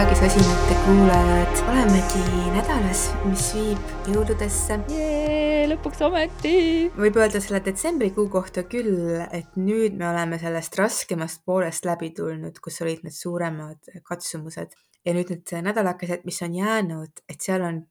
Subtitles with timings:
[0.00, 2.20] armsad jaagisosinate kuulajad, olemegi
[2.54, 4.78] nädalas, mis viib jõuludesse.
[5.68, 6.88] lõpuks ometi.
[6.96, 12.56] võib öelda selle detsembrikuu kohta küll, et nüüd me oleme sellest raskemast poolest läbi tulnud,
[12.64, 14.72] kus olid need suuremad katsumused
[15.04, 17.84] ja nüüd need nädalakesed, mis on jäänud, et seal on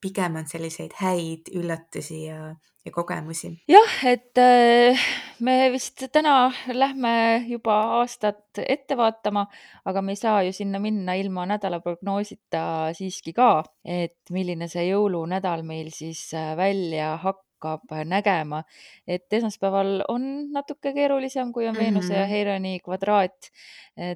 [0.00, 2.54] pigem on selliseid häid üllatusi ja,
[2.88, 3.50] ja kogemusi.
[3.68, 5.08] jah, et äh,
[5.44, 7.12] me vist täna lähme
[7.48, 9.46] juba aastat ette vaatama,
[9.88, 14.88] aga me ei saa ju sinna minna ilma nädala prognoosita siiski ka, et milline see
[14.90, 18.62] jõulunädal meil siis äh, välja hakkab nägema.
[19.06, 21.84] et esmaspäeval on natuke keerulisem, kui on mm -hmm.
[21.84, 22.30] Veenuse ja mhm.
[22.30, 23.50] Heironi kvadraat.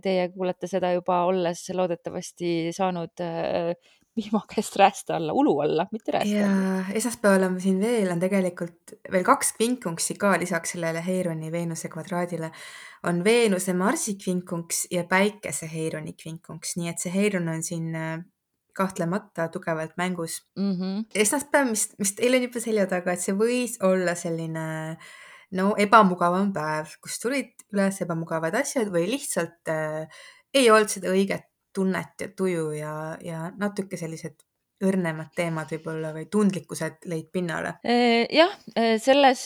[0.03, 3.19] Teie kuulete seda juba olles loodetavasti saanud
[4.13, 8.95] äh, vihmakest räästa alla, ulu alla, mitte räästa ja esmaspäeval on siin veel, on tegelikult
[9.13, 12.53] veel kaks kvinkunksi ka lisaks sellele Heironi Veenuse kvadraadile.
[13.03, 18.21] on Veenuse Marsi kvinkunks ja Päikese Heironi kvinkunks, nii et see Heiron on siin äh,
[18.75, 20.73] kahtlemata tugevalt mängus mm.
[20.73, 21.05] -hmm.
[21.15, 24.97] esmaspäev, mis, mis teil on juba selja taga, et see võis olla selline
[25.53, 30.09] no ebamugavam päev, kus tulid üles ebamugavad asjad või lihtsalt äh,
[30.55, 34.41] ei olnud seda õiget tunnet ja tuju ja, ja natuke sellised
[34.83, 37.77] õrnemad teemad võib-olla või tundlikkused lõid pinnale?
[38.34, 38.56] jah,
[38.98, 39.45] selles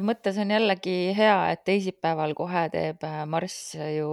[0.00, 4.08] mõttes on jällegi hea, et teisipäeval kohe teeb Marss ju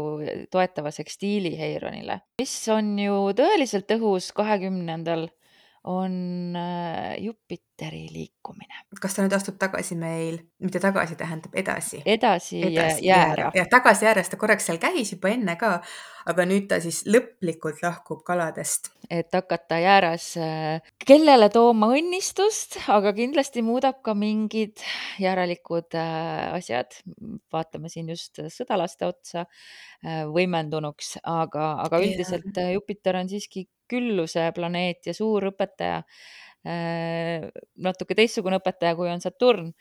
[0.51, 5.29] toetava sekstiili Heironile, mis on ju tõeliselt õhus kahekümnendal
[5.83, 7.17] on äh,
[7.81, 8.75] Jupiteri liikumine.
[9.01, 12.01] kas ta nüüd astub tagasi meil, mitte tagasi, tähendab edasi?
[12.05, 13.49] edasi, edasi jäära.
[13.55, 15.79] jah, tagasi jääras ta korraks seal käis juba enne ka,
[16.29, 18.91] aga nüüd ta siis lõplikult lahkub kaladest.
[19.09, 24.85] et hakata jääras äh, kellele tooma õnnistust, aga kindlasti muudab ka mingid
[25.19, 27.01] järelikud äh, asjad.
[27.51, 29.47] vaatame siin just sõdalaste otsa
[30.01, 36.01] võimendunuks, aga, aga üldiselt Jupiter on siiski külluse planeet ja suur õpetaja.
[36.61, 37.49] Äh,
[37.81, 39.71] natuke teistsugune õpetaja, kui on Saturn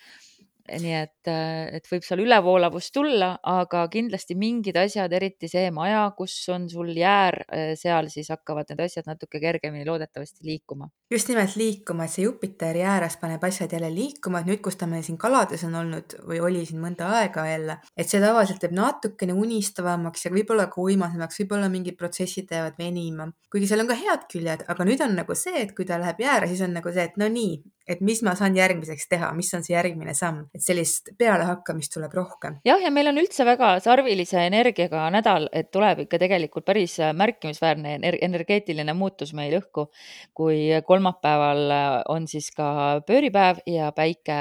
[0.68, 6.02] nii et, äh, et võib seal ülevoolavust tulla, aga kindlasti mingid asjad, eriti see maja,
[6.16, 10.90] kus on sul jäär, äh, seal siis hakkavad need asjad natuke kergemini loodetavasti liikuma.
[11.10, 14.86] just nimelt liikuma, et see Jupiteri ääres paneb asjad jälle liikuma, et nüüd, kus ta
[14.86, 18.76] meil siin kalades on olnud või oli siin mõnda aega jälle, et see tavaliselt teeb
[18.76, 23.98] natukene unistavamaks ja võib-olla ka uimasemaks, võib-olla mingid protsessid jäävad venima, kuigi seal on ka
[23.98, 26.94] head küljed, aga nüüd on nagu see, et kui ta läheb jääre, siis on nagu
[26.94, 27.58] see, et no nii,
[27.90, 32.14] et mis ma saan järgmiseks teha, mis on see järgmine samm, et sellist pealehakkamist tuleb
[32.16, 32.58] rohkem.
[32.66, 37.98] jah, ja meil on üldse väga sarvilise energiaga nädal, et tuleb ikka tegelikult päris märkimisväärne
[38.26, 39.88] energeetiline muutus meil õhku,
[40.34, 41.74] kui kolmapäeval
[42.10, 44.40] on siis ka pööripäev ja päike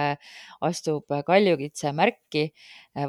[0.66, 2.50] astub kaljukitse märki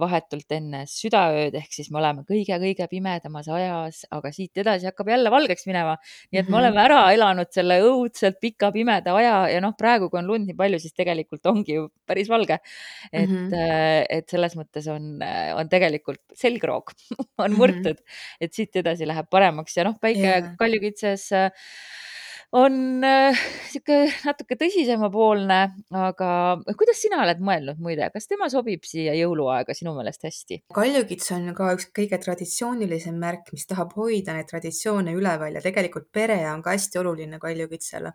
[0.01, 5.33] vahetult enne südaööd, ehk siis me oleme kõige-kõige pimedamas ajas, aga siit edasi hakkab jälle
[5.33, 5.97] valgeks minema.
[6.31, 6.59] nii et me -hmm.
[6.59, 10.57] oleme ära elanud selle õudselt pika pimeda aja ja noh, praegu, kui on lund nii
[10.57, 12.59] palju, siis tegelikult ongi ju päris valge.
[13.13, 14.07] et mm, -hmm.
[14.11, 16.93] et selles mõttes on, äh, on tegelikult selgroog
[17.45, 18.37] on murtud mm, -hmm.
[18.41, 20.57] et siit edasi läheb paremaks ja noh, päike yeah.
[20.59, 21.31] kaljukitses
[22.53, 22.73] on
[23.03, 25.59] niisugune äh, natuke tõsisemapoolne,
[25.95, 26.31] aga
[26.79, 30.63] kuidas sina oled mõelnud muide, kas tema sobib siia jõuluaega sinu meelest hästi?
[30.75, 36.11] kaljukits on ka üks kõige traditsioonilisem märk, mis tahab hoida neid traditsioone üleval ja tegelikult
[36.13, 38.13] pere on ka hästi oluline kaljukitsele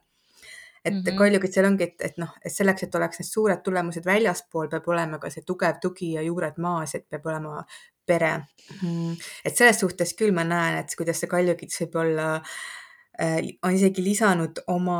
[0.86, 1.18] et mm -hmm.
[1.18, 5.18] kaljukitsel ongi, et, et noh, et selleks, et oleks need suured tulemused väljaspool, peab olema
[5.18, 7.64] ka see tugev tugi ja juured maas, et peab olema
[8.06, 8.38] pere
[8.82, 9.16] mm..
[9.46, 12.85] et selles suhtes küll ma näen, et kuidas see kaljukits võib olla Äh,
[13.20, 15.00] on isegi lisanud oma,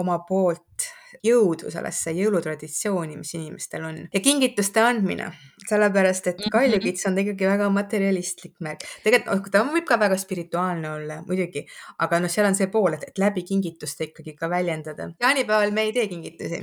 [0.00, 0.90] oma poolt
[1.22, 5.28] jõudu sellesse jõulutraditsiooni, mis inimestel on ja kingituste andmine,
[5.68, 6.52] sellepärast et mhm.
[6.54, 8.86] kaljukits on ikkagi väga materialistlik märk.
[9.04, 11.64] tegelikult ta võib ka väga spirituaalne olla muidugi,
[12.02, 15.10] aga noh, seal on see pool, et, et läbi kingituste ikkagi ka väljendada.
[15.22, 16.62] jaanipäeval me ei tee kingitusi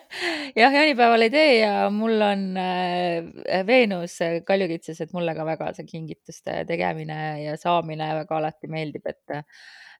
[0.60, 5.88] jah, jaanipäeval ei tee ja mul on äh, Veenus kaljukitses, et mulle ka väga see
[5.88, 9.40] kingituste tegemine ja saamine väga alati meeldib, et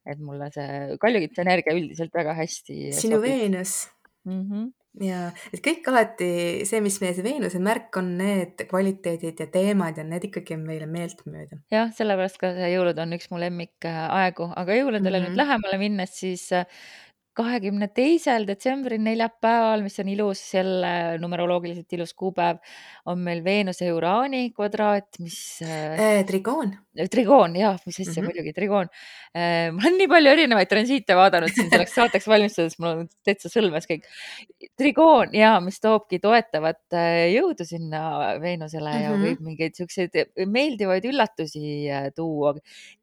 [0.07, 3.29] et mulle see kaljukitse energia üldiselt väga hästi sinu sobib.
[3.31, 3.75] Veenus
[4.25, 4.41] mm.
[4.41, 4.67] -hmm.
[5.07, 5.21] ja,
[5.53, 6.31] et kõik alati
[6.69, 10.67] see, mis meie see Veenuse märk on, need kvaliteedid ja teemad ja need ikkagi on
[10.69, 11.61] meile meeltmööda.
[11.73, 15.31] jah, sellepärast ka see jõulud on üks mu lemmikaegu, aga jõuludele mm -hmm.
[15.31, 16.51] nüüd lähemale minnes, siis
[17.35, 20.93] kahekümne teisel detsembril, neljapäeval, mis on ilus, jälle
[21.23, 22.61] numeroloogiliselt ilus kuupäev,
[23.11, 26.23] on meil Veenuse ja Uraani kvadraat, mis äh,.
[26.27, 26.77] trigoon.
[27.11, 28.31] trigoon, jah, mis asja mm -hmm.
[28.31, 28.91] muidugi, trigoon
[29.37, 29.73] äh,.
[29.75, 33.91] ma olen nii palju erinevaid transiite vaadanud siin selleks saateks valmistudes, mul on täitsa sõlmes
[33.91, 34.07] kõik.
[34.79, 39.05] Trigoon ja mis toobki toetavat äh, jõudu sinna Veenusele mm -hmm.
[39.05, 40.19] ja võib mingeid siukseid
[40.51, 42.55] meeldivaid üllatusi äh, tuua.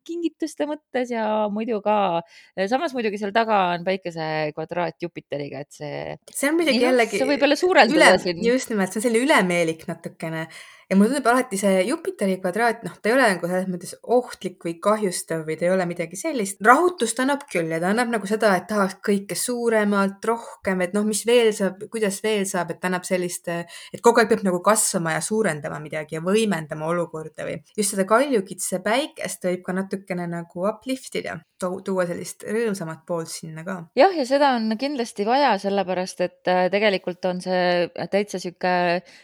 [0.03, 2.21] kingituste mõttes ja muidu ka.
[2.67, 6.17] samas muidugi seal taga on päikese kvadraat Jupiteriga, et see.
[6.31, 7.17] see on muidugi jällegi.
[7.17, 8.45] see võib jälle suurendada üle, siin.
[8.45, 10.47] just nimelt, see on selline ülemeelik natukene
[10.91, 14.65] ja mulle tundub alati see Jupiteri kvadraat, noh, ta ei ole nagu selles mõttes ohtlik
[14.65, 16.59] või kahjustav või ta ei ole midagi sellist.
[16.67, 21.05] rahutust annab küll ja ta annab nagu seda, et tahaks kõike suuremalt, rohkem, et noh,
[21.07, 24.59] mis veel saab, kuidas veel saab, et ta annab sellist, et kogu aeg peab nagu
[24.65, 30.27] kasvama ja suurendama midagi ja võimendama olukorda või just seda kaljukitse päikest võib ka natukene
[30.27, 33.77] nagu uplift ida, tuua sellist rõõmsamat poolt sinna ka.
[33.95, 38.75] jah, ja seda on kindlasti vaja, sellepärast et äh, tegelikult on see täitsa sihuke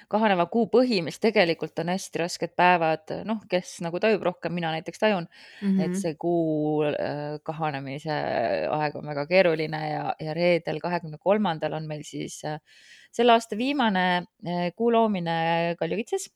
[0.07, 4.53] kahaneva kuu põhi, mis tegelikult tegelikult on hästi rasked päevad, noh, kes nagu tajub rohkem,
[4.53, 5.81] mina näiteks tajun mm, -hmm.
[5.85, 8.13] et see kuu äh, kahanemise
[8.71, 12.59] aeg on väga keeruline ja, ja reedel, kahekümne kolmandal on meil siis äh,
[13.11, 16.29] selle aasta viimane äh, kuu loomine Kaljukitses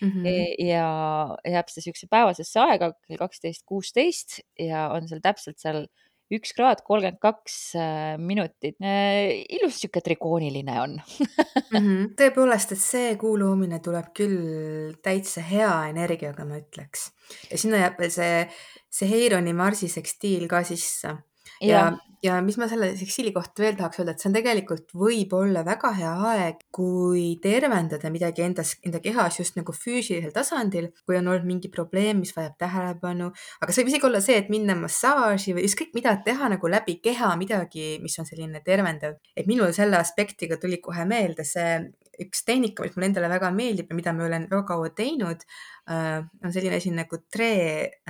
[0.00, 0.10] mm.
[0.10, 0.66] -hmm.
[0.66, 5.86] ja jääb see siukse päevasesse aega kell kaksteist, kuusteist ja on seal täpselt seal
[6.34, 8.76] üks kraad kolmkümmend kaks äh, minutit.
[8.84, 11.78] Äh, ilus sihuke trikooniline on mm.
[11.78, 12.08] -hmm.
[12.18, 17.10] tõepoolest, et see kuu loomine tuleb küll täitsa hea energiaga, ma ütleks.
[17.50, 18.48] ja sinna jääb see,
[18.90, 21.16] see Heironi Marsi sekstiil ka sisse.
[21.60, 24.94] Ja, ja ja mis ma selle seksiili kohta veel tahaks öelda, et see on tegelikult
[24.98, 31.18] võib-olla väga hea aeg, kui tervendada midagi endas, enda kehas just nagu füüsilisel tasandil, kui
[31.18, 33.30] on olnud mingi probleem, mis vajab tähelepanu,
[33.62, 36.98] aga see võib isegi olla see, et minna massaaži või ükskõik mida teha nagu läbi
[37.04, 39.18] keha midagi, mis on selline tervendav.
[39.36, 41.78] et minul selle aspektiga tuli kohe meelde see
[42.18, 45.44] üks tehnika, mis mulle endale väga meeldib ja mida ma olen väga kaua teinud,
[45.86, 47.52] äh, on selline asi nagu tre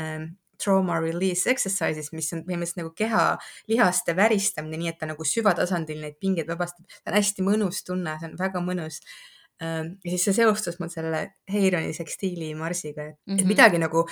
[0.00, 0.30] ähm,
[0.62, 3.24] trauma release exercises, mis on põhimõtteliselt nagu keha
[3.70, 6.86] lihaste väristamine, nii et ta nagu süvatasandil neid pingeid vabastab.
[6.90, 9.02] see on hästi mõnus tunne, see on väga mõnus.
[9.58, 13.48] Ja siis see seostus mul selle Heironi sekstiili marsiga, et mm -hmm.
[13.48, 14.04] midagi nagu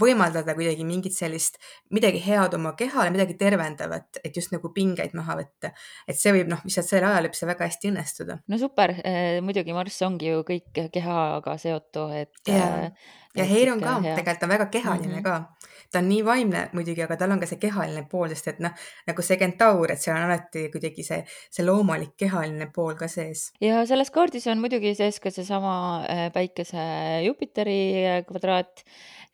[0.00, 1.58] võimaldada kuidagi mingit sellist,
[1.94, 5.72] midagi head oma kehale, midagi tervendavat, et just nagu pingeid maha võtta.
[6.08, 8.38] et see võib noh, lihtsalt sel ajal võib see väga hästi õnnestuda.
[8.48, 12.34] no super eh,, muidugi Marss ongi ju kõik kehaga seotu, et.
[12.48, 12.90] ja,
[13.34, 14.16] ja Heiron ka hea.
[14.18, 15.22] tegelikult on väga kehaline mm -hmm.
[15.22, 15.64] ka
[15.94, 18.74] ta on nii vaimne muidugi, aga tal on ka see kehaline pool, sest et noh,
[19.08, 21.20] nagu see kentaur, et seal on alati kuidagi see,
[21.54, 23.46] see loomulik kehaline pool ka sees.
[23.62, 26.84] ja selles kaardis on muidugi sees ka seesama äh, päikese
[27.26, 28.82] Jupiteri kvadraat,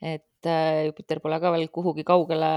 [0.01, 2.53] et äh, Jupiter pole ka veel kuhugi kaugele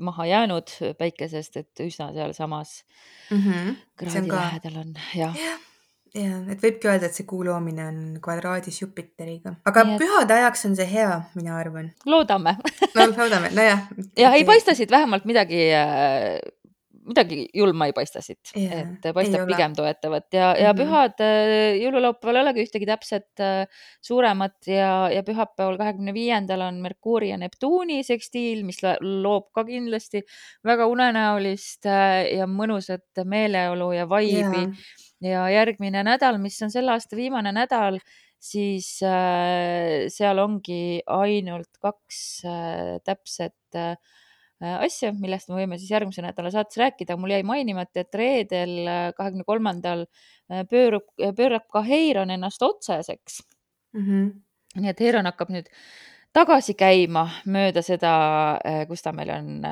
[0.00, 2.84] maha jäänud päikesest, et üsna sealsamas
[3.30, 3.74] mm -hmm.
[3.96, 4.36] kraadi ka...
[4.36, 5.56] lähedal on, jah ja
[6.14, 9.94] ja, et võibki öelda, et see kuu loomine on kvadraadis Jupiteriga, aga et...
[10.00, 11.90] pühade ajaks on see hea, mina arvan.
[12.06, 12.56] loodame
[12.94, 13.84] no loodame, nojah.
[14.22, 16.38] ja ei paista siit vähemalt midagi äh,
[17.08, 18.52] midagi julma ei paista siit.
[18.56, 20.82] Yeah,, et paistab pigem toetavat ja, ja mm -hmm.
[20.82, 26.80] pühad äh, jõululaupäeval ei olegi ühtegi täpset äh, suuremat ja, ja pühapäeval, kahekümne viiendal on
[26.84, 30.22] Merkuuri ja Neptuuni sekstiil, mis loob ka kindlasti
[30.64, 31.84] väga unenäolist
[32.38, 34.64] ja mõnusat meeleolu ja vaibi.
[34.64, 37.98] Yeah ja järgmine nädal, mis on selle aasta viimane nädal,
[38.38, 43.96] siis äh, seal ongi ainult kaks äh, täpset äh,
[44.60, 47.16] asja, millest me võime siis järgmise nädala saates rääkida.
[47.16, 50.06] mul jäi mainimata, et reedel, äh, kahekümne kolmandal
[50.50, 53.42] äh, pöörub, pöörab ka Heiron ennast otseseks
[53.94, 54.04] mm.
[54.04, 54.32] -hmm.
[54.80, 55.70] nii et Heiron hakkab nüüd
[56.32, 59.62] tagasi käima mööda seda, äh, kus ta meil on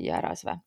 [0.00, 0.58] jääras või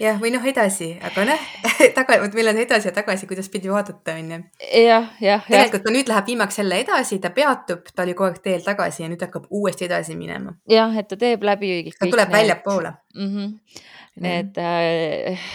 [0.00, 1.46] jah, või noh, edasi, aga noh,
[1.98, 4.40] taga, vot meil on edasi ja tagasi, kuidas pidi vaadata, onju.
[4.82, 5.46] jah, jah.
[5.48, 9.04] tegelikult ta nüüd läheb viimaks jälle edasi, ta peatub, ta oli kogu aeg teel tagasi
[9.04, 10.56] ja nüüd hakkab uuesti edasi minema.
[10.70, 11.78] jah, et ta teeb läbi.
[11.98, 12.38] ta tuleb need...
[12.40, 13.32] väljapoole mm.
[13.32, 13.82] -hmm.
[14.16, 15.48] Need äh,,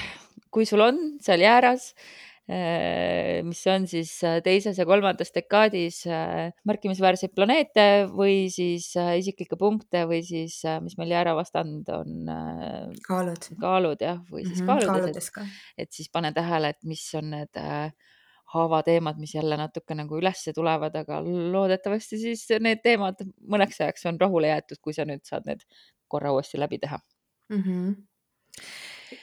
[0.54, 2.31] kui sul on seal jääras Äh,
[3.48, 10.04] mis on siis äh, teises ja kolmandas dekaadis äh, märkimisväärseid planeete või siis isiklikke punkte
[10.10, 12.32] või siis, mis meil jäära vastand on.
[13.08, 13.50] kaalud.
[13.62, 17.32] kaalud jah, või siis mm -hmm, kaaludes, et, et siis pane tähele, et mis on
[17.38, 17.62] need
[18.52, 24.20] haavateemad, mis jälle natuke nagu ülesse tulevad, aga loodetavasti siis need teemad mõneks ajaks on
[24.20, 25.64] rahule jäetud, kui sa nüüd saad need
[26.12, 27.00] korra uuesti läbi teha
[27.50, 27.62] mm.
[27.62, 27.96] -hmm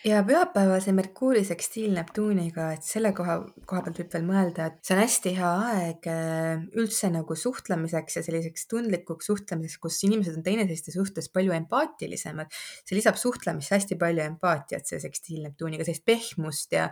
[0.05, 4.95] ja pühapäevase Merkuuri sekstiil Neptuuniga, et selle koha, koha pealt võib veel mõelda, et see
[4.97, 10.45] on hästi hea aeg äh, üldse nagu suhtlemiseks ja selliseks tundlikuks suhtlemiseks, kus inimesed on
[10.47, 12.53] teineteiste suhtes palju empaatilisemad.
[12.85, 16.91] see lisab suhtlemisse hästi palju empaatiat, see sekstiil Neptuuniga, sellist pehmust ja,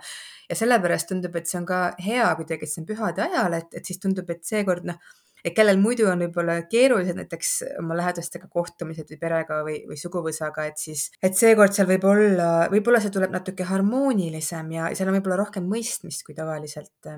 [0.48, 3.76] ja sellepärast tundub, et see on ka hea kuidagi, et see on pühade ajal, et,
[3.76, 5.00] et siis tundub, et seekord noh
[5.46, 10.66] et kellel muidu on võib-olla keerulised näiteks oma lähedastega kohtumised või perega või, või suguvõsaga,
[10.70, 15.18] et siis, et seekord seal võib olla, võib-olla see tuleb natuke harmoonilisem ja seal on
[15.20, 17.10] võib-olla rohkem mõistmist kui tavaliselt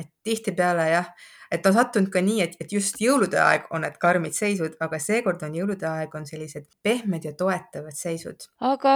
[0.00, 1.08] et tihtipeale jah,
[1.52, 5.00] et on sattunud ka nii, et, et just jõulude aeg on need karmid seisud, aga
[5.02, 8.48] seekord on jõulude aeg on sellised pehmed ja toetavad seisud.
[8.72, 8.94] aga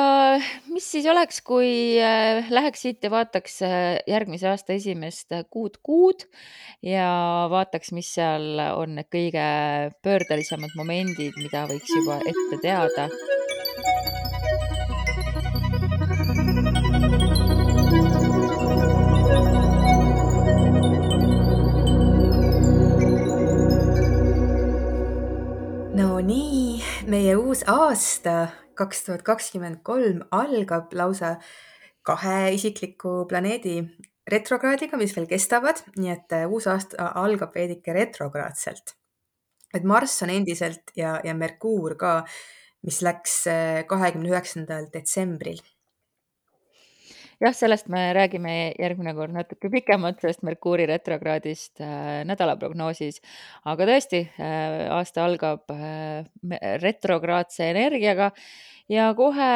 [0.73, 1.71] mis siis oleks, kui
[2.03, 6.27] äh, läheks siit ja vaataks äh, järgmise aasta esimest kuud kuud
[6.85, 7.09] ja
[7.53, 9.47] vaataks, mis seal on need kõige
[10.03, 13.11] pöördelisemad momendid, mida võiks juba ette teada
[26.17, 26.79] no nii,
[27.13, 28.47] meie uus aasta
[28.79, 31.35] kaks tuhat kakskümmend kolm algab lausa
[32.09, 33.83] kahe isikliku planeedi
[34.33, 38.95] retrokraadiga, mis veel kestavad, nii et äh, uus aasta algab veidike retrokraadselt.
[39.77, 42.15] et Marss on endiselt ja, ja Merkuur ka,
[42.87, 45.61] mis läks äh, kahekümne üheksandal detsembril
[47.41, 53.21] jah, sellest me räägime järgmine kord natuke pikemalt, sellest Merkuuri retrokraadist äh, nädalaprognoosis.
[53.65, 56.25] aga tõesti äh,, aasta algab äh,
[56.83, 58.31] retrokraadse energiaga
[58.93, 59.53] ja kohe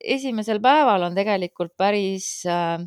[0.00, 2.78] esimesel päeval on tegelikult päris äh,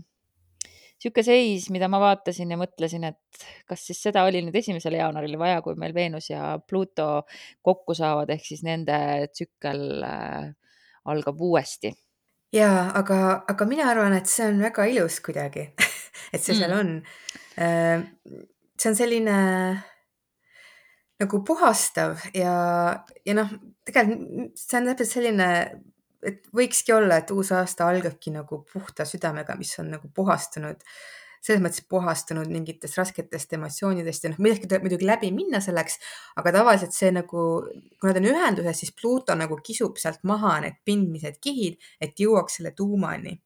[1.00, 5.38] niisugune seis, mida ma vaatasin ja mõtlesin, et kas siis seda oli nüüd esimesel jaanuaril
[5.40, 7.24] vaja, kui meil Veenus ja Pluto
[7.64, 9.00] kokku saavad, ehk siis nende
[9.32, 10.52] tsükkel äh,
[11.08, 11.94] algab uuesti
[12.56, 13.20] jaa, aga,
[13.52, 15.68] aga mina arvan, et see on väga ilus kuidagi
[16.34, 16.60] et see mm.
[16.62, 16.96] seal on.
[17.60, 18.06] Äh,
[18.80, 19.38] see on selline
[21.20, 22.56] nagu puhastav ja,
[23.28, 23.54] ja noh,
[23.86, 25.48] tegelikult see on täpselt selline,
[26.24, 31.19] et võikski olla, et uus aasta algabki nagu puhta südamega, mis on nagu puhastunud äh,
[31.42, 36.00] selles mõttes puhastunud mingitest rasketest emotsioonidest ja noh, midagi tuleb muidugi läbi minna selleks,
[36.42, 37.46] aga tavaliselt see nagu,
[38.00, 42.60] kui nad on ühenduses, siis Pluto nagu kisub sealt maha need pindmised kihid, et jõuaks
[42.60, 43.40] selle tuumani.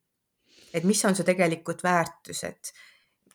[0.73, 2.71] et mis on su tegelikud väärtused,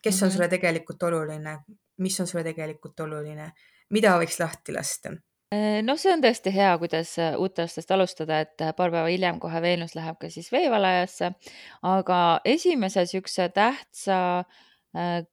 [0.01, 0.33] kes on -hmm.
[0.33, 1.59] sulle tegelikult oluline,
[1.97, 3.51] mis on sulle tegelikult oluline,
[3.89, 5.13] mida võiks lahti lasta
[5.51, 9.39] noh, see on tõesti hea, kuidas äh, uut aastast alustada, et äh, paar päeva hiljem
[9.41, 11.31] kohe Veenus läheb ka siis veevalajasse.
[11.89, 14.43] aga esimese niisuguse tähtsa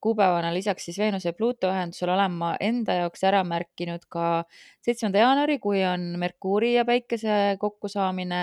[0.05, 4.45] kuupäevana lisaks siis Veenuse ja Pluuto ühendusele olen ma enda jaoks ära märkinud ka
[4.85, 8.43] seitsmenda jaanuari, kui on Merkuuri ja Päikese kokkusaamine,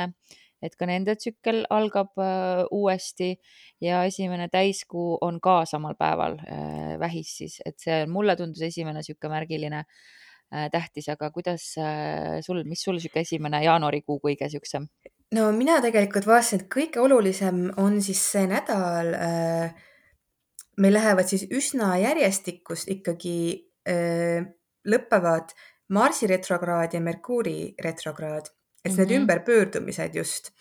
[0.61, 2.17] et ka nende tsükkel algab
[2.71, 3.35] uuesti
[3.81, 6.39] ja esimene täiskuu on ka samal päeval
[6.99, 10.01] vähis siis, et see mulle tundus esimene niisugune märgiline Äh,
[10.71, 14.87] tähtis, aga kuidas äh, sul, mis sul sihuke esimene jaanuarikuu kõige siuksem?
[15.33, 19.73] no mina tegelikult vaatasin, et kõige olulisem on siis see nädal äh,.
[20.77, 23.37] meil lähevad siis üsna järjestikust ikkagi
[23.89, 24.45] äh,
[24.89, 25.55] lõpevad
[25.93, 28.97] Marsi retrokraad ja Merkuuri retrokraad, et mm -hmm.
[28.97, 30.53] need ümberpöördumised just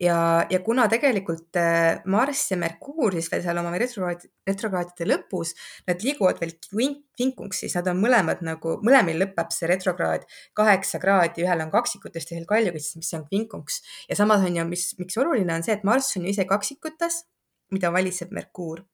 [0.00, 5.54] ja, ja kuna tegelikult äh, Marss ja Merkuur siis veel seal oma retrokraad, retrokraadide lõpus,
[5.88, 10.24] nad liiguvad veel vinkuks, siis nad on mõlemad nagu, mõlemil lõpeb see retrokraad
[10.56, 13.82] kaheksa kraadi, ühel on kaksikutes, teisel kaljukits, mis on vinkuks.
[14.08, 17.24] ja samas on ju, mis, miks oluline on see, et Marss on ju ise kaksikutes,
[17.70, 18.84] mida valitseb Merkuur.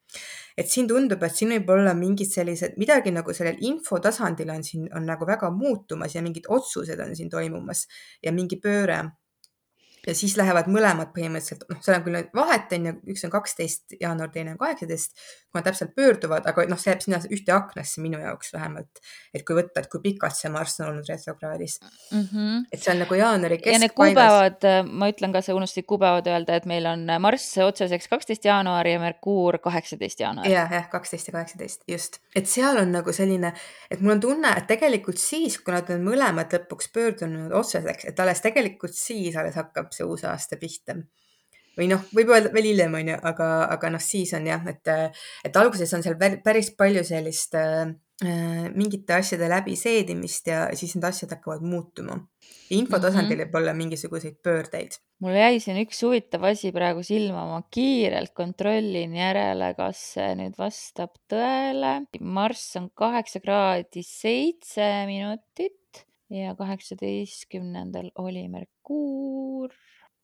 [0.57, 4.89] et siin tundub, et siin võib olla mingid sellised, midagi nagu sellel infotasandil on siin,
[4.97, 7.85] on nagu väga muutumas ja mingid otsused on siin toimumas
[8.25, 9.03] ja mingi pööre
[10.07, 13.97] ja siis lähevad mõlemad põhimõtteliselt, noh, seal on küll vahet on ju, üks on kaksteist
[14.01, 15.17] jaanuar, teine on kaheksateist,
[15.51, 19.01] kui nad täpselt pöörduvad, aga noh, see jääb sinna ühte aknasse minu jaoks vähemalt.
[19.35, 22.23] et kui võtta, et kui pikalt see Marss on olnud retrokraadis mm.
[22.23, 22.67] -hmm.
[22.73, 23.75] et see on nagu jaanuari keskpaigas.
[23.75, 28.09] ja need kuupäevad, ma ütlen ka, sa unustasid kuupäevad öelda, et meil on Marss otseseks
[28.09, 30.47] kaksteist jaanuari ja Merkuur kaheksateist jaanuar.
[30.47, 32.21] jah, jah, kaksteist ja kaheksateist, just.
[32.35, 33.53] et seal on nagu selline,
[33.91, 38.21] et mul on tunne, et tegelikult siis, kui nad on mõlemad lõpuks pöördunud otseseks, et
[38.21, 40.97] alles tegelikult siis alles hakkab see uus aasta pihta.
[41.77, 44.89] või noh, võib öelda veel hiljem, on ju, aga, aga noh, siis on jah, et,
[45.45, 47.91] et alguses on seal päris palju sellist äh,
[48.73, 52.17] mingite asjade läbiseedimist ja siis need asjad hakkavad muutuma.
[52.71, 53.47] infotasandil mm -hmm.
[53.47, 54.97] võib olla mingisuguseid pöördeid.
[55.21, 60.57] mul jäi siin üks huvitav asi praegu silma, ma kiirelt kontrollin järele, kas see nüüd
[60.59, 62.07] vastab tõele.
[62.21, 69.73] Marss on kaheksa kraadi seitse minutit ja kaheksateistkümnendal oli Merkuur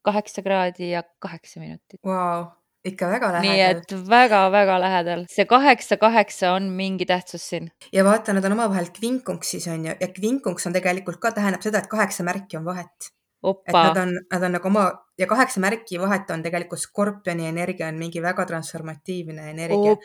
[0.02, 2.46] kaheksa kraadi ja kaheksa minutit wow,.
[2.84, 3.48] ikka väga lähedal.
[3.48, 7.70] nii et väga-väga lähedal, see kaheksa, kaheksa on mingi tähtsus siin.
[7.92, 11.82] ja vaata, nad on omavahel kvinkungsis on ju ja kvinkungs on tegelikult ka tähendab seda,
[11.82, 13.12] et kaheksa märki on vahet.
[13.42, 17.88] et nad on, nad on nagu oma ja kaheksa märki vahet on tegelikult skorpioni energia
[17.88, 19.96] on mingi väga transformatiivne energia.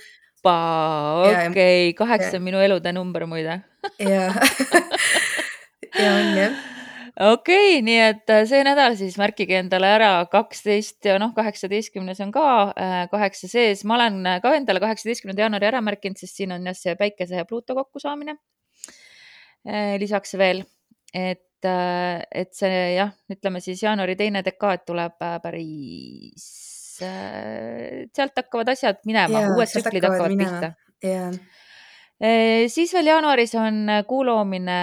[0.45, 3.61] okei okay., kaheksa on minu elude number muide
[3.99, 4.31] ja
[6.01, 6.76] ja on jah
[7.17, 12.21] okei okay,, nii et äh, see nädal siis märkige endale ära kaksteist ja noh, kaheksateistkümnes
[12.25, 13.83] on ka äh, kaheksa sees.
[13.89, 17.47] ma olen ka endale kaheksateistkümnenda jaanuari ära märkinud, sest siin on jah see päikese ja
[17.49, 18.37] Pluuto kokkusaamine.
[19.67, 20.63] Äh, lisaks veel,
[21.13, 26.49] et, et see jah, ütleme siis jaanuari teine dekaad tuleb päris,
[26.97, 30.59] sealt hakkavad asjad minema, uued tsüklid hakkavad minema.
[30.61, 31.65] pihta yeah
[32.17, 34.77] siis veel jaanuaris on kuu loomine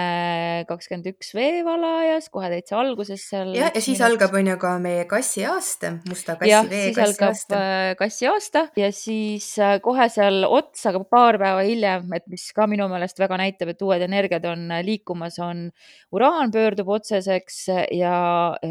[0.69, 3.51] kakskümmend üks veevalajas, kohe täitsa alguses seal.
[3.57, 4.05] jah, ja siis minut...
[4.07, 7.59] algab on ju ka meie kassi aasta, musta kassi jah, vee kassi aasta.
[7.99, 9.49] kassi aasta ja siis
[9.83, 13.83] kohe seal otsa, aga paar päeva hiljem, et mis ka minu meelest väga näitab, et
[13.83, 15.67] uued energiad on liikumas, on
[16.15, 17.59] uraan pöördub otseseks
[17.97, 18.15] ja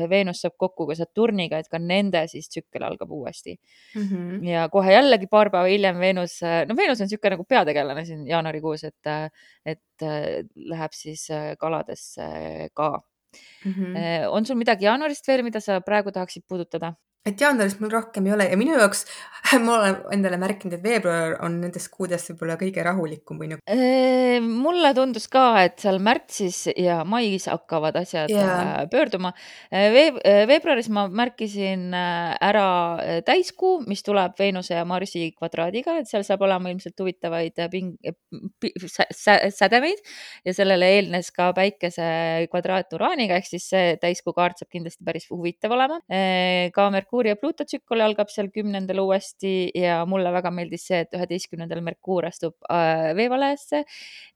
[0.09, 4.09] Veenus saab kokku ka Saturniga, et ka nende siis tsükkel algab uuesti mm.
[4.09, 4.49] -hmm.
[4.49, 8.54] ja kohe jällegi paar päeva hiljem Veenus, no Veenus on niisugune nagu peategelane siin jaanuaris
[8.55, 9.07] jaanuarikuus, et,
[9.67, 10.05] et
[10.55, 12.91] läheb siis kaladesse ka
[13.65, 13.73] mm.
[13.73, 14.29] -hmm.
[14.31, 16.95] on sul midagi jaanuarist veel, mida sa praegu tahaksid puudutada?
[17.25, 19.07] Et jaanuaris mul rohkem ei ole ja minu jaoks,
[19.65, 23.61] ma olen endale märkinud, et veebruar on nendest kuudest võib-olla kõige rahulikum või nagu.
[24.45, 28.85] mulle tundus ka, et seal märtsis ja mais hakkavad asjad yeah.
[28.93, 29.35] pöörduma.
[29.73, 32.67] Veeb-, veebruaris ma märkisin ära
[33.27, 37.97] täiskuu, mis tuleb Veenuse ja Marsi kvadraadiga, et seal saab olema ilmselt huvitavaid ping-,
[39.15, 40.01] sädemeid
[40.45, 42.07] ja sellele eelnes ka päikese
[42.53, 46.01] kvadraat Uraaniga ehk siis see täiskuu kaart saab kindlasti päris huvitav olema.
[46.75, 51.15] ka Merkuur ja Pluuto tsükkel algab seal kümnendal uuesti ja mulle väga meeldis see, et
[51.15, 53.85] üheteistkümnendal Merkuur astub äh, veevalajasse,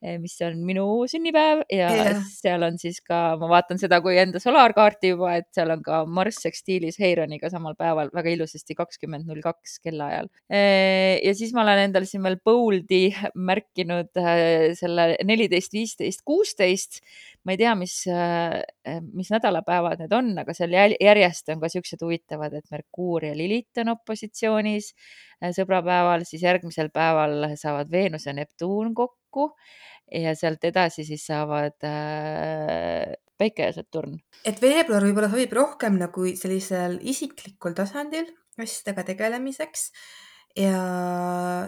[0.03, 2.21] eh, mis on minu sünnipäev ja yeah.
[2.31, 6.05] seal on siis ka, ma vaatan seda kui enda solaarkaarti juba, et seal on ka
[6.07, 10.31] Marss sekstiilis Heironiga samal päeval väga ilusasti kakskümmend null kaks kellaajal.
[10.47, 17.03] Eh, ja siis ma olen endale siin veel Boldi märkinud äh, selle neliteist, viisteist, kuusteist.
[17.49, 22.03] Ma ei tea, mis, äh, mis nädalapäevad need on, aga seal järjest on ka siuksed
[22.05, 28.37] huvitavad, et Merkuur ja Lilith on opositsioonis äh, sõbrapäeval, siis järgmisel päeval saavad Veenus ja
[28.37, 29.49] Neptuun kokku
[30.13, 34.19] ja sealt edasi siis saavad äh, Päike ja Saturn.
[34.45, 39.93] et veebruar võib-olla sobib rohkem nagu sellisel isiklikul tasandil asjadega tegelemiseks
[40.59, 40.79] ja,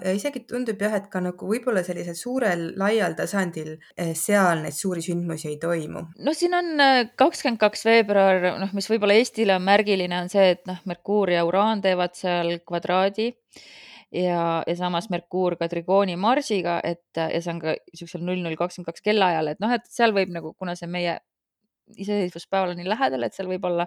[0.02, 4.76] ja isegi tundub jah, et ka nagu võib-olla sellisel suurel laial tasandil eh, seal neid
[4.76, 6.04] suuri sündmusi ei toimu.
[6.26, 10.50] no siin on äh, kakskümmend kaks veebruar, noh, mis võib-olla Eestile on märgiline, on see,
[10.56, 16.80] et noh, Merkuur ja Uraan teevad seal kvadraadi ja, ja samas Merkuur ka trigooni Marsiga,
[16.84, 20.16] et ja see on ka niisugusel null null kakskümmend kaks kellaajal, et noh, et seal
[20.16, 21.20] võib nagu, kuna see meie
[21.90, 23.86] iseseisvuspäeval on nii lähedal, et seal võib olla,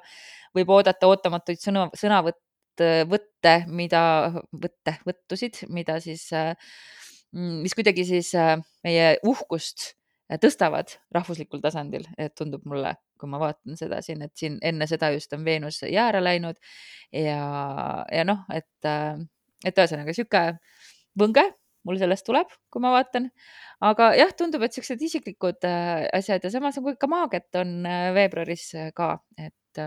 [0.55, 2.41] võib oodata ootamatuid sõnu, sõnavõtte
[2.81, 4.03] võtte, mida,
[4.51, 8.33] võtte, võttusid, mida siis, mm, mis kuidagi siis
[8.83, 9.93] meie uhkust
[10.41, 15.11] tõstavad rahvuslikul tasandil, et tundub mulle, kui ma vaatan seda siin, et siin enne seda
[15.13, 16.57] just on Veenus jääre läinud.
[17.13, 18.87] Ja, ja noh, et,
[19.65, 20.45] et ühesõnaga sihuke
[21.19, 21.45] võnge
[21.87, 23.29] mul sellest tuleb, kui ma vaatan.
[23.83, 25.65] aga jah, tundub, et siuksed isiklikud
[26.15, 27.83] asjad ja samas nagu ikka maagiat on
[28.15, 29.83] veebruaris ka, et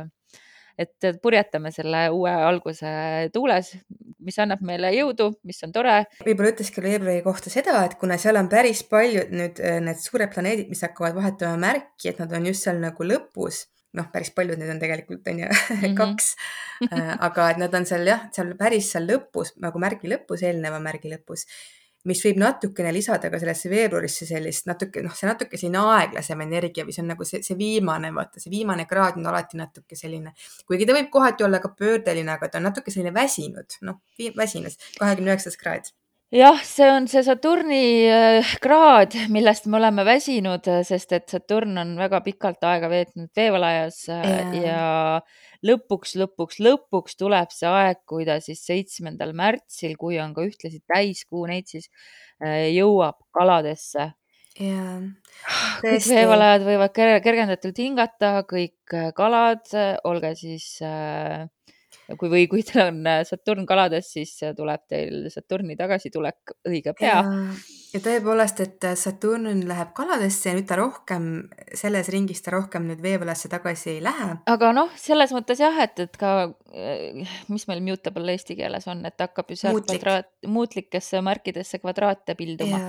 [0.79, 2.91] et purjetame selle uue alguse
[3.35, 3.73] tuules,
[4.27, 5.95] mis annab meile jõudu, mis on tore.
[6.25, 10.33] võib-olla ütleski veebruari kohta seda, et kuna seal on päris paljud nüüd äh, need suured
[10.35, 14.61] planeedid, mis hakkavad vahetama märki, et nad on just seal nagu lõpus noh, päris paljud
[14.61, 15.97] need on tegelikult on ju -hmm.
[15.97, 16.35] kaks
[16.93, 20.81] äh, aga et nad on seal jah, seal päris seal lõpus nagu märgi lõpus, eelneva
[20.83, 21.47] märgi lõpus
[22.07, 26.87] mis võib natukene lisada ka sellesse veebruarisse sellist natuke, noh, see natuke selline aeglasem energia
[26.87, 30.35] või see on nagu see, see viimane, vaata see viimane kraad on alati natuke selline,
[30.67, 34.03] kuigi ta võib kohati olla ka pöördeline, aga ta on natuke selline väsinud, noh,
[34.39, 35.93] väsinud, kahekümne üheksas kraad
[36.35, 41.95] jah, see on see Saturni äh, kraad, millest me oleme väsinud, sest et Saturn on
[41.99, 44.27] väga pikalt aega veetnud veevalajas yeah.
[44.27, 44.81] Äh, ja
[45.65, 50.83] lõpuks, lõpuks, lõpuks tuleb see aeg, kui ta siis seitsmendal märtsil, kui on ka ühtlasi
[50.89, 51.91] täiskuu, neid siis
[52.43, 54.13] äh, jõuab kaladesse.
[54.61, 55.01] jaa,
[55.83, 59.69] kõik veevalajad võivad kergendatult hingata, kõik äh, kalad,
[60.09, 61.45] olge siis äh,
[62.15, 66.95] kui või kui teil on äh, Saturn kalades, siis äh, tuleb teil Saturni tagasitulek õige
[66.99, 67.19] pea.
[67.95, 71.29] Ja tõepoolest, et Saturn läheb kaladesse ja nüüd ta rohkem,
[71.75, 74.33] selles ringis ta rohkem nüüd veevalasse tagasi ei lähe.
[74.53, 76.35] aga noh, selles mõttes jah, et, et ka,
[77.53, 80.03] mis meil mutable eesti keeles on, et hakkab ju sealt Muutlik.
[80.03, 82.83] kvadraat, muutlikesse märkidesse kvadraate pilduma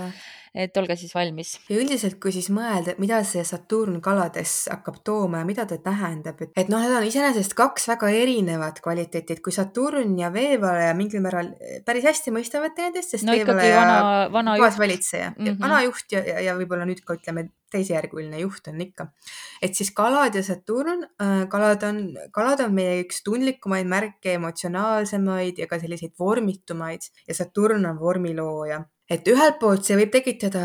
[0.58, 1.54] et olge siis valmis.
[1.70, 6.42] ja üldiselt, kui siis mõelda, mida see Saturn kalades hakkab tooma ja mida ta tähendab,
[6.42, 10.96] et, et noh, need on iseenesest kaks väga erinevat kvaliteeti, et kui Saturn ja veevalaja
[10.98, 11.52] mingil määral
[11.86, 14.00] päris hästi mõistavad teineteist, sest no ikkagi vana,
[14.34, 15.60] vana juht valitseja mm, -hmm.
[15.62, 19.08] vana juht ja, ja, ja võib-olla nüüd ka ütleme, teisejärguline juht on ikka.
[19.62, 25.60] et siis kalad ja Saturn, äh, kalad on, kalad on meie üks tundlikumaid märke, emotsionaalsemaid
[25.60, 30.64] ja ka selliseid vormitumaid ja Saturn on vormilooja et ühelt poolt see võib tekitada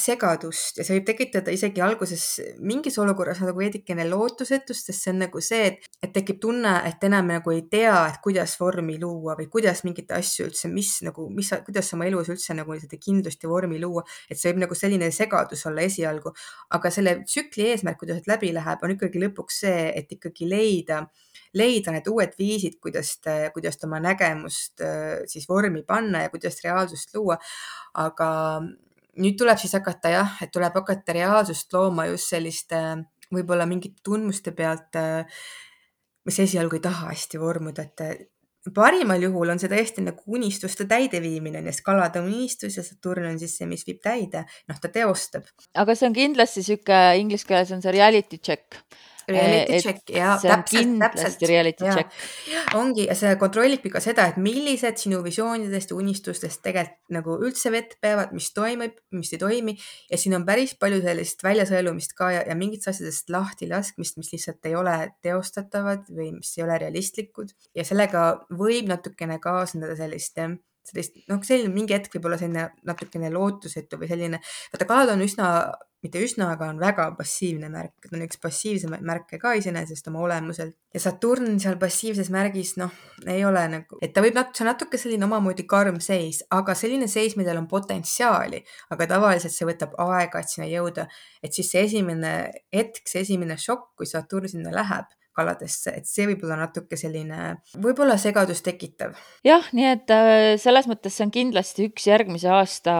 [0.00, 2.24] segadust ja see võib tekitada isegi alguses
[2.64, 7.04] mingis olukorras nagu veidikene lootusetust, sest see on nagu see, et, et tekib tunne, et
[7.04, 11.28] enam nagu ei tea, et kuidas vormi luua või kuidas mingeid asju üldse, mis nagu,
[11.28, 14.06] mis, kuidas oma elus üldse nagu seda kindlust ja vormi luua.
[14.30, 16.32] et see võib nagu selline segadus olla esialgu,
[16.72, 21.04] aga selle tsükli eesmärk, kuidas läbi läheb, on ikkagi lõpuks see, et ikkagi leida
[21.58, 23.16] leida need uued viisid, kuidas,
[23.54, 27.38] kuidas oma nägemust äh, siis vormi panna ja kuidas reaalsust luua.
[27.94, 28.28] aga
[29.22, 32.80] nüüd tuleb siis hakata jah, et tuleb hakata reaalsust looma just selliste
[33.34, 35.26] võib-olla mingite tundmuste pealt, äh,
[36.24, 38.30] mis esialgu ei taha hästi vormuda, et
[38.72, 43.40] parimal juhul on see tõesti nagu unistuste täideviimine, sest kalad on unistus ja Saturn on
[43.40, 45.50] siis see, mis viib täide, noh, ta teostab.
[45.74, 48.80] aga see on kindlasti sihuke, inglise keeles on see reality check
[49.28, 51.44] Reality check ja täpselt, täpselt.
[51.48, 52.18] reality ja, check.
[52.78, 57.72] ongi ja see kontrollibki ka seda, et millised sinu visioonidest ja unistustest tegelikult nagu üldse
[57.74, 59.76] vett peavad, mis toimib, mis ei toimi
[60.10, 64.32] ja siin on päris palju sellist väljasõelumist ka ja, ja mingitest asjadest lahti laskmist, mis
[64.34, 70.38] lihtsalt ei ole teostatavad või mis ei ole realistlikud ja sellega võib natukene kaasneda sellist
[70.84, 74.40] sellist, noh, selline mingi hetk võib olla selline natukene lootusetu või selline,
[74.72, 75.48] vaata kalad on üsna
[76.04, 80.20] mitte üsna, aga on väga passiivne märk, ta on üks passiivsemaid märke ka iseenesest oma
[80.26, 80.76] olemuselt.
[80.94, 82.92] Ja Saturn seal passiivses märgis, noh,
[83.26, 86.76] ei ole nagu, et ta võib nat-, see on natuke selline omamoodi karm seis, aga
[86.78, 88.62] selline seis, millel on potentsiaali,
[88.94, 91.08] aga tavaliselt see võtab aega, et sinna jõuda,
[91.42, 92.34] et siis see esimene
[92.74, 97.56] hetk, see esimene šokk, kui Saturn sinna läheb kaladesse, et see võib olla natuke selline,
[97.82, 99.16] võib-olla segadust tekitav.
[99.46, 102.94] jah, nii et äh, selles mõttes see on kindlasti üks järgmise aasta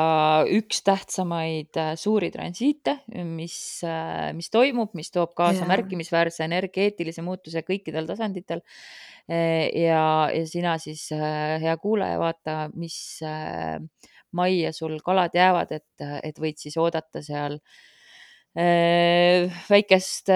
[0.51, 5.71] üks tähtsamaid äh, suuri transiite, mis, äh, mis toimub, mis toob kaasa ja.
[5.71, 8.65] märkimisväärse energeetilise muutuse kõikidel tasanditel.
[9.25, 12.97] ja, ja sina siis, hea kuulaja, vaata, mis
[14.37, 17.57] majja sul kalad jäävad, et, et võid siis oodata seal
[19.71, 20.29] väikest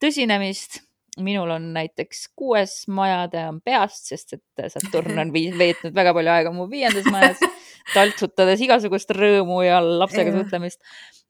[0.00, 0.84] tõsinemist.
[1.20, 6.52] minul on näiteks kuues maja, tean peast, sest et Saturn on veetnud väga palju aega
[6.54, 7.42] mu viiendas majas,
[7.96, 10.78] taltsutades igasugust rõõmu ja lapsega suhtlemist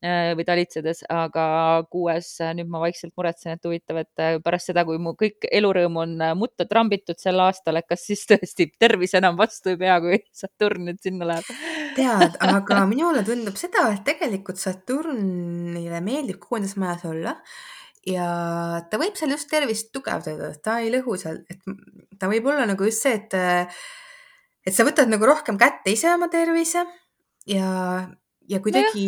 [0.04, 1.46] äh, või talitsedes, aga
[1.90, 5.48] kuues, äh, nüüd ma vaikselt muretsen, et huvitav, et äh, pärast seda, kui mu kõik
[5.48, 9.96] elurõõm on mutta trambitud sel aastal, et kas siis tõesti tervis enam vastu ei pea,
[10.04, 11.50] kui Saturn nüüd sinna läheb?
[11.96, 17.38] tead, aga minule tundub seda, et tegelikult Saturnile meeldib kuuendas majas olla
[18.08, 18.28] ja
[18.90, 21.60] ta võib seal just tervist tugevdada, ta ei lõhu seal, et
[22.20, 23.36] ta võib olla nagu just see, et,
[24.66, 26.86] et sa võtad nagu rohkem kätte ise oma tervise
[27.48, 27.68] ja
[28.50, 29.04] ja kuidagi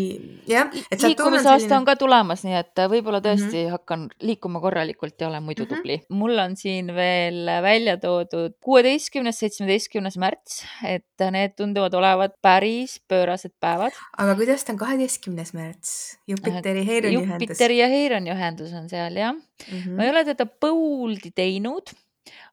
[0.48, 1.78] jah, et liikumisaasta selline...
[1.80, 3.26] on ka tulemas, nii et võib-olla mhm.
[3.26, 3.74] tõesti mm -hmm.
[3.76, 5.82] hakkan liikuma korralikult ja olen muidu mm -hmm.
[5.82, 5.96] tubli.
[6.08, 13.54] mul on siin veel välja toodud kuueteistkümnes, seitsmeteistkümnes märts, et need tunduvad olevat päris pöörased
[13.60, 13.92] päevad.
[14.18, 16.18] aga kuidas ta on kaheteistkümnes märts?
[16.28, 17.42] Jupiteri Heironi ühendus.
[17.42, 19.78] Jupiteri ja Heironi ühendus on seal jah mm.
[19.78, 19.96] -hmm.
[19.96, 21.94] ma ei ole teda põuldi teinud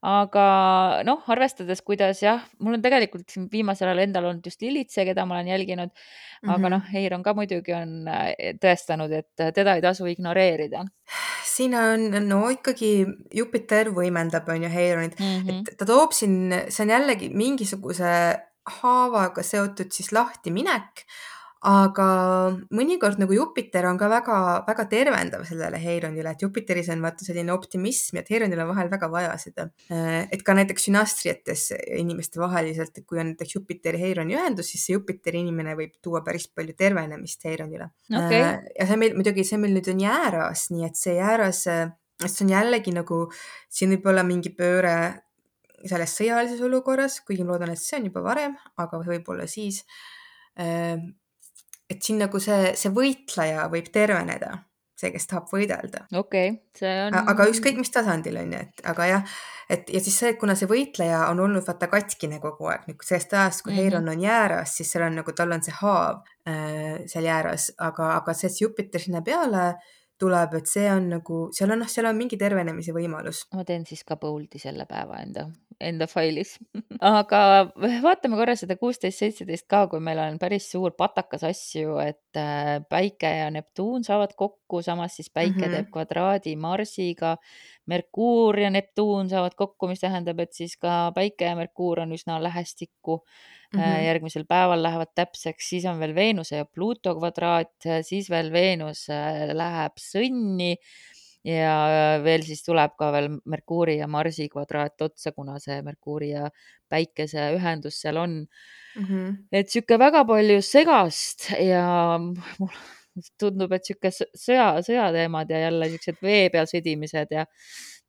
[0.05, 0.45] aga
[1.07, 5.25] noh, arvestades, kuidas jah, mul on tegelikult siin viimasel ajal endal olnud just Lilitse, keda
[5.27, 5.91] ma olen jälginud,
[6.43, 6.75] aga mm -hmm.
[6.75, 10.85] noh, Heiron ka muidugi on äh, tõestanud, et teda ei tasu ignoreerida.
[11.43, 15.59] siin on no ikkagi Jupiter võimendab, on ju, Heironit mm, -hmm.
[15.71, 18.39] et ta toob siin, see on jällegi mingisuguse
[18.81, 21.05] haavaga seotud siis lahtiminek
[21.67, 22.05] aga
[22.71, 28.15] mõnikord nagu Jupiter on ka väga-väga tervendav sellele Heironile, et Jupiteris on vaata selline optimism
[28.15, 29.67] ja et Heironil on vahel väga vaja seda.
[29.89, 31.65] et ka näiteks sünastriates
[31.99, 36.23] inimeste vaheliselt, et kui on näiteks Jupiteri Heironi ühendus, siis see Jupiteri inimene võib tuua
[36.23, 38.71] päris palju tervenemist Heironile okay..
[38.79, 42.55] ja see meil muidugi, see meil nüüd on jääras, nii et see jääras, see on
[42.55, 43.25] jällegi nagu,
[43.67, 44.95] siin võib olla mingi pööre
[45.87, 49.83] selles sõjalises olukorras, kuigi ma loodan, et see on juba varem, aga võib-olla siis
[51.89, 54.51] et siin nagu see, see võitleja võib terveneda,
[54.99, 56.05] see, kes tahab võidelda.
[56.13, 57.17] okei okay,, see on.
[57.33, 59.37] aga ükskõik mis tasandil on ju, et aga jah,
[59.71, 63.05] et ja siis see, et kuna see võitleja on olnud vaata katkine kogu aeg, nüüd
[63.05, 63.83] sellest ajast, kui mm -hmm.
[63.83, 68.11] Heiron on jääras, siis seal on nagu, tal on see haav äh, seal jääras, aga,
[68.17, 69.73] aga see, et Jupiter sinna peale
[70.19, 73.45] tuleb, et see on nagu, seal on noh, seal on mingi tervenemise võimalus.
[73.55, 75.47] ma teen siis ka bold'i selle päeva enda
[75.79, 76.57] enda failis
[76.99, 77.41] aga
[78.03, 82.77] vaatame korra seda kuusteist, seitseteist ka, kui meil on päris suur patakas asju, et äh,
[82.89, 85.75] Päike ja Neptuun saavad kokku, samas siis Päike mm -hmm.
[85.75, 87.37] teeb kvadraadi Marsiga.
[87.89, 92.43] Merkuur ja Neptuun saavad kokku, mis tähendab, et siis ka Päike ja Merkuur on üsna
[92.43, 93.25] lähestikku
[93.73, 93.79] mm.
[93.79, 94.03] -hmm.
[94.05, 99.49] järgmisel päeval lähevad täpseks, siis on veel Veenuse ja Pluuto kvadraat, siis veel Veenus äh,
[99.53, 100.77] läheb sõnni
[101.47, 106.49] ja veel siis tuleb ka veel Merkuuri ja Marsi kvadraat otsa, kuna see Merkuuri ja
[106.89, 108.35] Päikese ühendus seal on
[108.95, 109.05] mm.
[109.05, 109.35] -hmm.
[109.51, 112.77] et sihuke väga palju segast ja mulle
[113.39, 117.45] tundub, et sihuke sõja, sõjateemad ja jälle siuksed vee peal sõdimised ja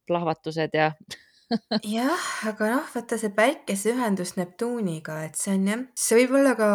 [0.06, 0.92] plahvatused ja
[1.96, 6.70] jah, aga noh, vaata see päikeseühendus Neptuuniga, et see on jah, see võib olla ka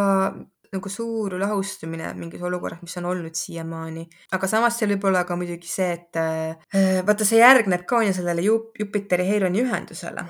[0.76, 4.06] nagu suur lahustumine mingis olukorras, mis on olnud siiamaani.
[4.38, 8.10] aga samas seal võib olla ka muidugi see, et äh, vaata, see järgneb ka on
[8.10, 10.26] ju sellele Jup Jupiteri Heironi ühendusele.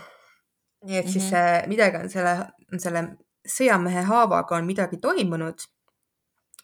[0.85, 1.13] nii et mm -hmm.
[1.13, 2.35] siis äh, midagi on selle,
[2.77, 3.07] selle
[3.45, 5.65] sõjamehe haavaga on midagi toimunud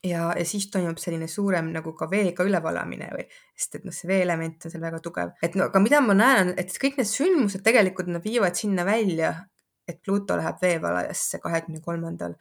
[0.03, 4.09] ja, ja siis toimub selline suurem nagu ka veega ülevalamine või, sest et noh, see
[4.09, 7.63] veeelement on seal väga tugev, et no aga mida ma näen, et kõik need sündmused
[7.65, 9.33] tegelikult nad viivad sinna välja,
[9.87, 12.35] et Pluto läheb veevalajasse kahekümne kolmandal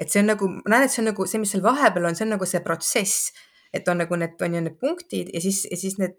[0.00, 2.16] et see on nagu, ma näen, et see on nagu see, mis seal vahepeal on,
[2.16, 3.30] see on nagu see protsess,
[3.72, 6.16] et on nagu need, on ju need punktid ja siis, ja siis need,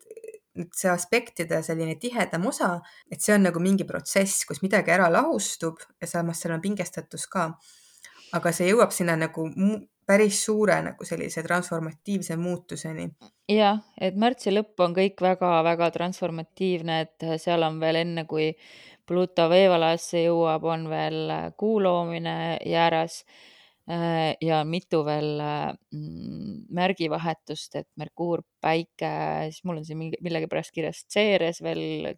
[0.78, 2.76] see aspektide selline tihedam osa,
[3.12, 7.28] et see on nagu mingi protsess, kus midagi ära lahustub ja samas seal on pingestatus
[7.32, 7.52] ka.
[8.32, 9.44] aga see jõuab sinna nagu
[10.08, 13.10] päris suure nagu sellise transformatiivse muutuseni.
[13.50, 18.54] jah, et märtsi lõpp on kõik väga-väga transformatiivne, et seal on veel enne, kui
[19.08, 23.51] Pluto veevalasse jõuab, on veel kuu loomine jääras Äh,
[24.42, 29.10] ja mitu veel äh, mm, märgivahetust, et Merkuur, Päike,
[29.50, 32.12] siis mul on siin millegipärast kirjas Ceres veel,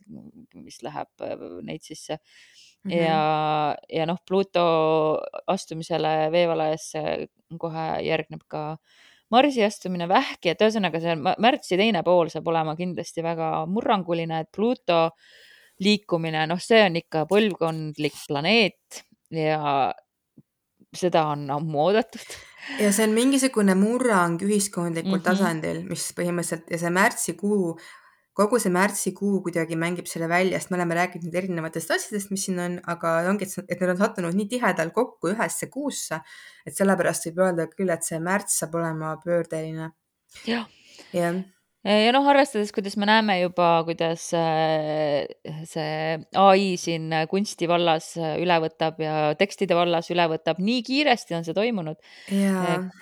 [0.60, 2.91] mis läheb äh, neid sisse mm.
[2.91, 2.97] -hmm.
[2.97, 4.65] ja, ja noh, Pluto
[5.47, 7.28] astumisele veevalajasse
[7.60, 8.78] kohe järgneb ka
[9.32, 14.52] Marsi astumine vähki, et ühesõnaga see märtsi teine pool saab olema kindlasti väga murranguline, et
[14.52, 15.10] Pluto
[15.80, 19.93] liikumine, noh, see on ikka põlvkondlik planeet ja
[20.97, 22.38] seda on ammu oodatud.
[22.79, 25.27] ja see on mingisugune murrang ühiskondlikul mm -hmm.
[25.27, 27.73] tasandil, mis põhimõtteliselt ja see märtsikuu,
[28.34, 32.60] kogu see märtsikuu kuidagi mängib selle välja, sest me oleme rääkinud erinevatest asjadest, mis siin
[32.60, 36.21] on, aga ongi, et need on sattunud nii tihedalt kokku ühesse kuusse,
[36.65, 39.91] et sellepärast võib öelda küll, et see märts saab olema pöördeline.
[40.47, 40.69] jah ja
[41.13, 41.34] ja
[41.84, 45.26] noh, arvestades, kuidas me näeme juba, kuidas äh,
[45.67, 51.38] see ai siin kunsti vallas äh, üle võtab ja tekstide vallas üle võtab, nii kiiresti
[51.39, 52.00] on see toimunud.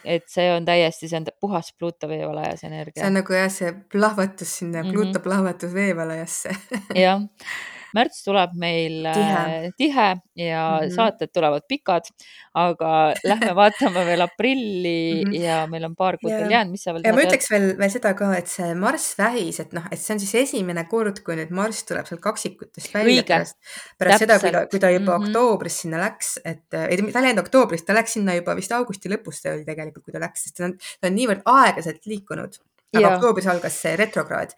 [0.05, 3.01] et see on täiesti, see on puhas Pluto veevalajas energia.
[3.03, 4.97] see on nagu jah, see plahvatus sinna mm -hmm.
[4.97, 6.55] Pluto plahvatus veevalajasse
[6.95, 7.21] jah
[7.97, 10.95] märts tuleb meil tihe, äh, tihe ja mm -hmm.
[10.95, 12.07] saated tulevad pikad,
[12.53, 12.91] aga
[13.31, 15.41] lähme vaatame veel aprilli mm -hmm.
[15.41, 17.93] ja meil on paar kuud veel jäänud, mis sa veel ja ma ütleks veel, veel
[17.93, 21.35] seda ka, et see Marss vähis, et noh, et see on siis esimene kord, kui
[21.35, 23.57] nüüd Marss tuleb sealt kaksikutest välja pärast,
[23.99, 25.29] pärast seda, kui ta, juba mm -hmm.
[25.29, 29.09] oktoobris sinna läks, et ei, ta ei läinud oktoobris, ta läks sinna juba vist augusti
[29.09, 32.59] lõpus ta oli tegelikult, kui ta läks, sest ta on, ta on niivõrd aeglaselt liikunud.
[32.93, 33.15] aga ja.
[33.15, 34.51] oktoobris algas see retrokraad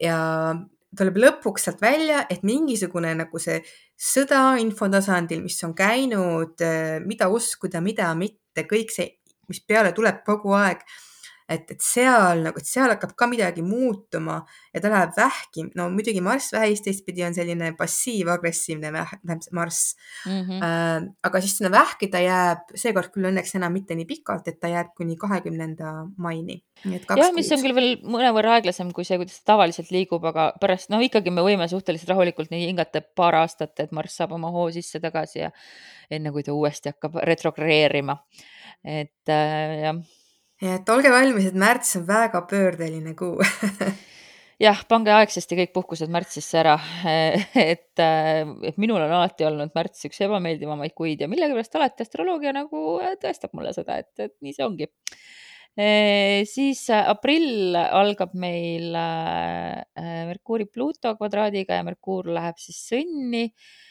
[0.00, 0.16] ja
[0.96, 3.58] tuleb lõpuks sealt välja, et mingisugune nagu see
[3.96, 6.62] sõda infotasandil, mis on käinud,
[7.06, 9.10] mida uskuda, mida mitte, kõik see,
[9.50, 10.84] mis peale tuleb kogu aeg
[11.48, 14.40] et, et seal nagu, et seal hakkab ka midagi muutuma
[14.74, 15.66] ja ta läheb vähki.
[15.78, 18.90] no muidugi Marss vähis teistpidi on selline passiiv-agressiivne
[19.54, 19.94] Marss
[20.26, 20.42] mm.
[20.42, 20.64] -hmm.
[20.66, 24.58] Äh, aga siis sinna vähki ta jääb seekord küll õnneks enam mitte nii pikalt, et
[24.60, 26.62] ta jääb kuni kahekümnenda maini.
[26.84, 30.90] jah, mis on küll veel mõnevõrra aeglasem kui see, kuidas ta tavaliselt liigub, aga pärast
[30.90, 34.70] noh, ikkagi me võime suhteliselt rahulikult nii hingata paar aastat, et Marss saab oma hoo
[34.70, 35.50] sisse tagasi ja
[36.10, 38.18] enne kui ta uuesti hakkab retrogreerima.
[38.84, 39.94] et äh, jah ja
[40.62, 43.40] et olge valmis, et märts on väga pöördeline kuu.
[44.64, 46.78] Jah, pange aegsasti kõik puhkused märtsisse ära.
[47.66, 52.96] Et, et minul on alati olnud märts üks ebameeldivamaid kuid ja millegipärast alati astroloogia nagu
[53.20, 54.88] tõestab mulle seda, et, et nii see ongi.
[55.76, 55.88] E,.
[56.48, 63.50] siis aprill algab meil äh, Merkuuri Pluto kvadraadiga ja Merkuur läheb siis sõnni.
[63.50, 63.85] Äh,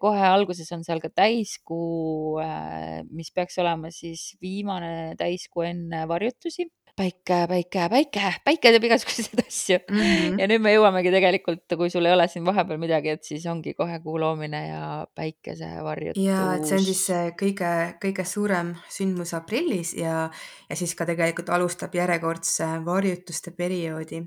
[0.00, 6.68] kohe alguses on seal ka täiskuu, äh, mis peaks olema siis viimane täiskuu enne varjutusi.
[6.94, 9.96] päike, päike, päike, päike teeb igasuguseid asju mm.
[9.96, 10.36] -hmm.
[10.38, 13.74] ja nüüd me jõuamegi tegelikult, kui sul ei ole siin vahepeal midagi, et siis ongi
[13.74, 16.22] kohe kuu loomine ja päikesevarjutus.
[16.22, 17.02] ja et see on siis
[17.40, 17.72] kõige,
[18.04, 20.30] kõige suurem sündmus aprillis ja,
[20.70, 24.22] ja siis ka tegelikult alustab järjekordse varjutuste perioodi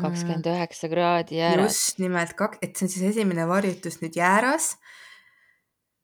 [0.00, 1.78] kakskümmend üheksa kraadi jääras.
[1.78, 4.74] just nimelt, et see on siis esimene varjutus nüüd jääras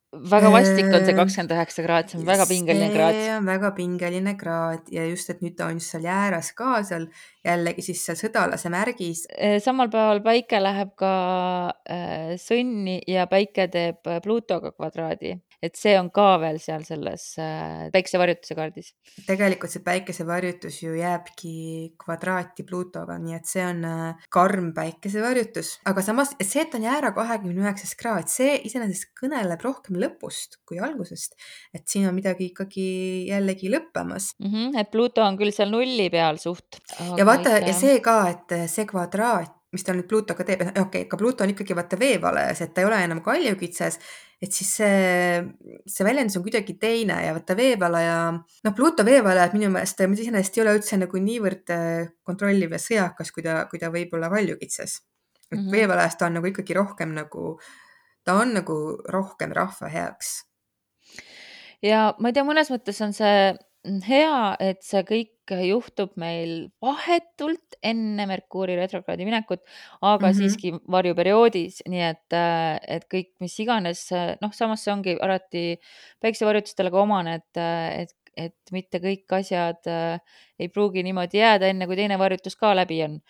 [0.08, 3.16] väga vastik on see kakskümmend üheksa kraad, see on väga pingeline kraad.
[3.18, 6.78] see on väga pingeline kraad ja just, et nüüd ta on just seal jääras ka
[6.88, 7.08] seal
[7.44, 9.26] jällegi siis seal sõdalase märgis.
[9.64, 11.12] samal päeval päike läheb ka
[11.84, 17.88] äh, sõnni ja päike teeb Pluutoga kvadraadi et see on ka veel seal selles äh,
[17.94, 18.92] päikesevarjutuse kaardis.
[19.26, 21.54] tegelikult see päikesevarjutus ju jääbki
[21.98, 27.12] kvadraati Pluutoga, nii et see on äh, karm päikesevarjutus, aga samas see, et on jäära
[27.16, 31.34] kahekümne üheksas kraad, see iseenesest kõneleb rohkem lõpust kui algusest.
[31.74, 32.88] et siin on midagi ikkagi
[33.28, 34.50] jällegi lõppemas mm.
[34.52, 36.80] -hmm, et Pluuto on küll seal nulli peal suht.
[37.16, 37.66] ja vaata ikka...
[37.66, 41.44] ja see ka, et see kvadraat mis ta nüüd Pluutoga teeb, okei okay,, aga Pluuto
[41.44, 43.98] on ikkagi vaata veevalajas, et ta ei ole enam kaljukitses
[44.42, 45.38] et siis see,
[45.90, 48.18] see väljendus on kuidagi teine ja vaata veevalaja,
[48.64, 53.32] noh, Pluto veevalajad minu meelest iseenesest ei ole üldse nagu niivõrd äh, kontrolliv ja sõjakas,
[53.34, 55.00] kui ta, kui ta võib olla kaljukitses.
[55.50, 55.72] et mm -hmm.
[55.72, 57.58] veevalajas ta on nagu ikkagi rohkem nagu,
[58.24, 60.44] ta on nagu rohkem rahva heaks.
[61.82, 63.54] ja ma ei tea, mõnes mõttes on see
[64.06, 69.62] hea, et see kõik juhtub meil vahetult enne Merkuuri retrokraadi minekut,
[70.00, 70.36] aga mm -hmm.
[70.36, 74.08] siiski varjuperioodis, nii et, äh, et kõik, mis iganes,
[74.40, 75.66] noh, samas see ongi alati
[76.20, 77.62] päiksevarjutustele ka omane, et,
[78.02, 80.20] et, et mitte kõik asjad äh,
[80.58, 83.20] ei pruugi niimoodi jääda, enne kui teine varjutus ka läbi on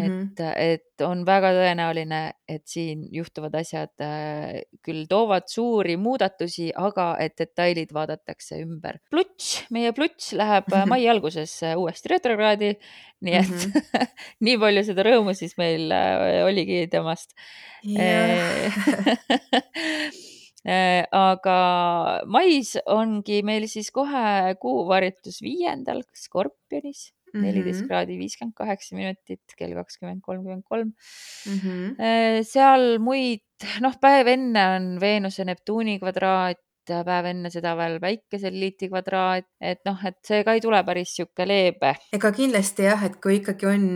[0.00, 0.52] mm, -hmm.
[0.56, 7.36] et on väga tõenäoline, et siin juhtuvad asjad äh, küll toovad suuri muudatusi, aga et
[7.38, 9.00] detailid vaadatakse ümber.
[9.10, 10.88] Pluts, meie Pluts läheb -hmm.
[10.88, 12.74] mai alguses äh, uuesti retrokraadi,
[13.20, 14.06] nii et mm -hmm.
[14.46, 17.34] nii palju seda rõõmu siis meil äh, oligi temast
[17.84, 18.72] yeah.
[21.12, 21.58] aga
[22.26, 27.88] mais ongi meil siis kohe kuuvarjutus viiendal Skorpionis neliteist mm -hmm.
[27.88, 30.92] kraadi viiskümmend kaheksa minutit, kell kakskümmend kolmkümmend kolm.
[31.46, 31.96] Mhm.
[32.42, 33.44] seal muid,
[33.80, 39.98] noh, päev enne on Veenuse Neptuuni kvadraat, päev enne seda veel päikeseliiti kvadraat, et noh,
[40.04, 41.94] et see ka ei tule päris sihuke leebe.
[42.12, 43.88] ega kindlasti jah, et kui ikkagi on,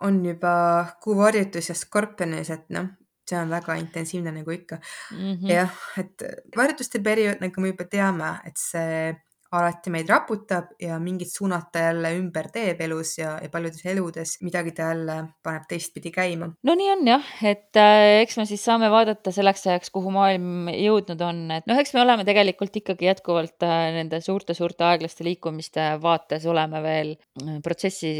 [0.00, 0.54] on juba
[1.02, 2.90] kuuvarjutus ja skorpionis, et noh,
[3.26, 5.32] see on väga intensiivne nagu ikka mm.
[5.32, 5.50] -hmm.
[5.50, 6.22] jah, et
[6.56, 9.14] varjutuste periood, nagu me juba teame, et see
[9.52, 14.36] alati meid raputab ja mingit suunad ta jälle ümber teeb elus ja, ja paljudes eludes
[14.42, 16.50] midagi ta jälle paneb teistpidi käima.
[16.66, 20.70] no nii on jah, et äh, eks me siis saame vaadata selleks ajaks, kuhu maailm
[20.72, 25.92] jõudnud on, et noh, eks me oleme tegelikult ikkagi jätkuvalt äh, nende suurte-suurte aeglaste liikumiste
[26.02, 28.18] vaates oleme veel äh, protsessi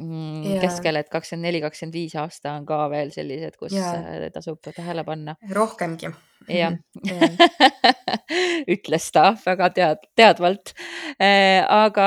[0.00, 0.60] yeah.
[0.64, 4.26] keskel, et kakskümmend neli, kakskümmend viis aasta on ka veel sellised, kus yeah.
[4.34, 5.36] tasub tähele panna.
[5.52, 6.12] rohkemgi
[6.48, 6.76] jah
[8.74, 10.72] ütles ta väga tead-, teadvalt.
[11.20, 12.06] Äh, aga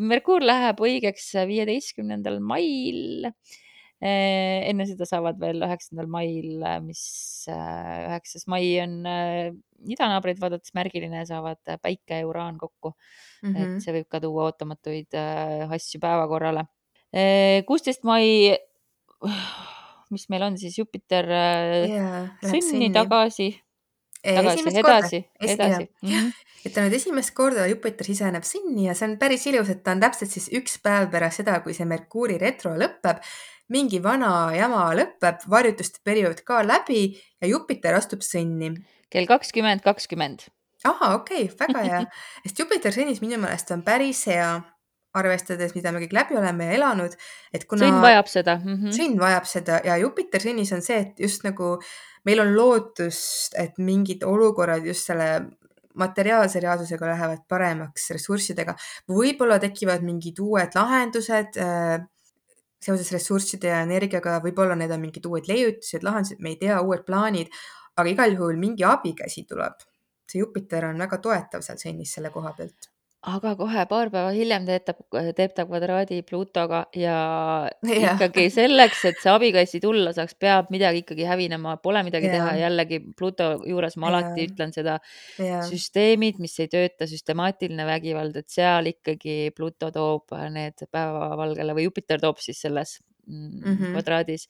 [0.00, 3.30] Merkuur läheb õigeks viieteistkümnendal mail.
[3.98, 7.02] Äh, enne seda saavad veel üheksandal mail, mis
[7.50, 9.00] äh, üheksas mai on
[9.88, 13.48] idanaabreid vaadates märgiline, saavad päike ja uraan kokku mm.
[13.48, 13.56] -hmm.
[13.56, 13.78] et mhm.
[13.82, 16.68] see võib ka tuua ootamatuid asju päevakorrale.
[17.66, 18.56] Kuusteist mai
[20.10, 23.50] mis meil on siis Jupiter yeah, sõnni tagasi,
[24.22, 25.88] tagasi, edasi, edasi.
[26.02, 26.32] Mm -hmm.
[26.64, 29.92] et ta nüüd esimest korda Jupiter siseneb sinni ja see on päris ilus, et ta
[29.96, 33.22] on täpselt siis üks päev pärast seda, kui see Merkuuri retro lõpeb.
[33.68, 38.72] mingi vana jama lõpeb, varjutuste periood ka läbi ja Jupiter astub sõnni.
[39.10, 40.48] kell kakskümmend kakskümmend.
[40.84, 42.04] ahah, okei okay,, väga hea
[42.44, 44.62] sest Jupiter sõnnis minu meelest on päris hea
[45.18, 47.14] arvestades, mida me kõik läbi oleme elanud,
[47.52, 47.86] et kuna.
[47.86, 48.74] sõnn vajab seda mm.
[48.74, 48.96] -hmm.
[48.98, 51.76] sõnn vajab seda ja Jupiter sõnnis on see, et just nagu
[52.28, 55.30] meil on lootust, et mingid olukorrad just selle
[55.98, 58.74] materiaalse reaalsusega lähevad paremaks ressurssidega.
[59.10, 61.98] võib-olla tekivad mingid uued lahendused äh,
[62.82, 67.02] seoses ressursside ja energiaga, võib-olla need on mingid uued leiutised, lahendused, me ei tea, uued
[67.06, 67.50] plaanid,
[67.98, 69.86] aga igal juhul mingi abikäsi tuleb.
[70.28, 72.90] see Jupiter on väga toetav seal sõnnis selle koha pealt
[73.26, 74.94] aga kohe paar päeva hiljem teeb ta,
[75.34, 77.16] teeb ta kvadraadi Pluutoga ja
[77.82, 78.12] ja.
[78.12, 82.36] ikkagi selleks, et see abikäsi tulla saaks, peab midagi ikkagi hävinema, pole midagi ja.
[82.36, 82.52] teha.
[82.62, 84.12] jällegi Pluuto juures ma ja.
[84.12, 84.98] alati ütlen seda,
[85.66, 92.22] süsteemid, mis ei tööta, süstemaatiline vägivald, et seal ikkagi Pluuto toob need päevavalgele või Jupiter
[92.22, 93.96] toob siis selles mm -hmm.
[93.96, 94.46] kvadraadis.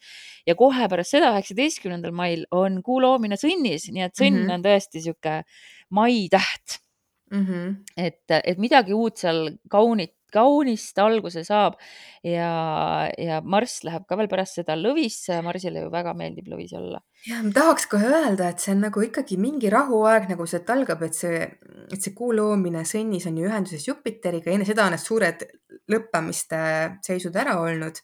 [0.46, 4.54] ja kohe pärast seda, üheksateistkümnendal mail on kuu loomine sõnnis, nii et sõnn mm -hmm.
[4.54, 5.42] on tõesti sihuke
[5.88, 6.82] maitäht
[7.30, 7.46] mm.
[7.46, 7.74] -hmm.
[7.96, 11.78] et, et midagi uut seal kaunit, kaunist alguse saab
[12.26, 16.74] ja, ja Marss läheb ka veel pärast seda lõvisse ja Marsile ju väga meeldib lõvis
[16.76, 17.00] olla.
[17.26, 21.02] ja ma tahaks kohe öelda, et see on nagu ikkagi mingi rahuaeg, nagu sealt algab,
[21.06, 21.44] et see,
[21.88, 25.46] et see kuu loomine sõnnis on ju ühenduses Jupiteriga, enne seda on need suured
[25.88, 26.58] lõppemiste
[27.06, 28.02] seisud ära olnud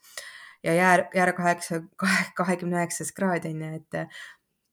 [0.64, 1.82] ja jää, jää kaheksa,
[2.36, 4.16] kahekümne üheksas kraad on ju, et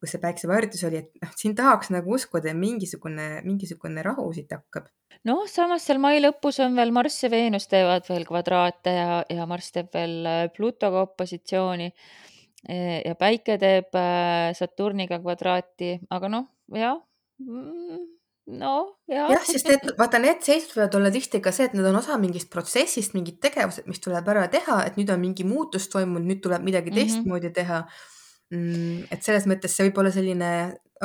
[0.01, 4.89] kus see päiksevarjutus oli, et noh, siin tahaks nagu uskuda, mingisugune, mingisugune rahu siit hakkab.
[5.29, 9.47] noh, samas seal mai lõpus on veel Marss ja Veenus teevad veel kvadraate ja, ja
[9.49, 11.91] Marss teeb veel äh, Plutoga opositsiooni
[12.69, 16.99] ja Päike teeb äh, Saturniga kvadraati, aga noh, jah
[17.41, 18.01] mm,
[18.57, 18.75] no
[19.09, 19.29] jah.
[19.33, 22.17] jah, sest et vaata, need seisud võivad olla tihti ka see, et nad on osa
[22.21, 26.41] mingist protsessist, mingid tegevused, mis tuleb ära teha, et nüüd on mingi muutus toimunud, nüüd
[26.43, 27.13] tuleb midagi mm -hmm.
[27.13, 27.83] teistmoodi teha.
[28.51, 30.49] Et selles mõttes see võib olla selline,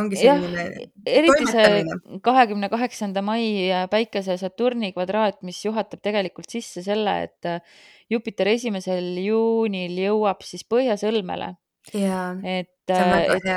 [0.01, 0.65] ongi selline.
[1.07, 1.85] eriti see
[2.27, 7.53] kahekümne kaheksanda mai päikese Saturni kvadraat, mis juhatab tegelikult sisse selle, et
[8.11, 11.55] Jupiter esimesel juunil jõuab siis Põhjasõlmele.
[12.43, 13.49] et, et,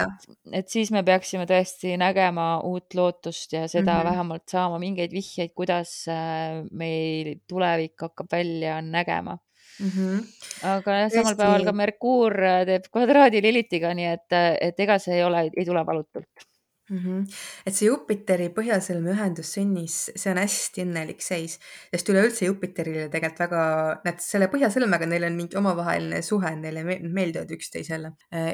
[0.54, 4.10] et siis me peaksime tõesti nägema uut lootust ja seda mm -hmm.
[4.12, 9.40] vähemalt saama mingeid vihjeid, kuidas äh, meil tulevik hakkab välja nägema
[9.80, 9.89] mm.
[9.89, 10.27] -hmm.
[10.73, 11.41] aga jah, samal Tõesti.
[11.41, 15.49] päeval ka Merkuur äh, teeb kvadraadi Lilitiga, nii et, äh, et ega see ei ole,
[15.53, 16.47] ei tule valutult
[16.89, 16.97] mm.
[16.97, 17.38] -hmm.
[17.65, 21.57] et see Jupiteri põhjasõlme ühendus sünnis, see on hästi õnnelik seis,
[21.93, 23.63] sest üleüldse Jupiterile tegelikult väga,
[24.05, 28.13] näed selle põhjasõlmega neil on mingi omavaheline suhe, neile meeldivad üksteisele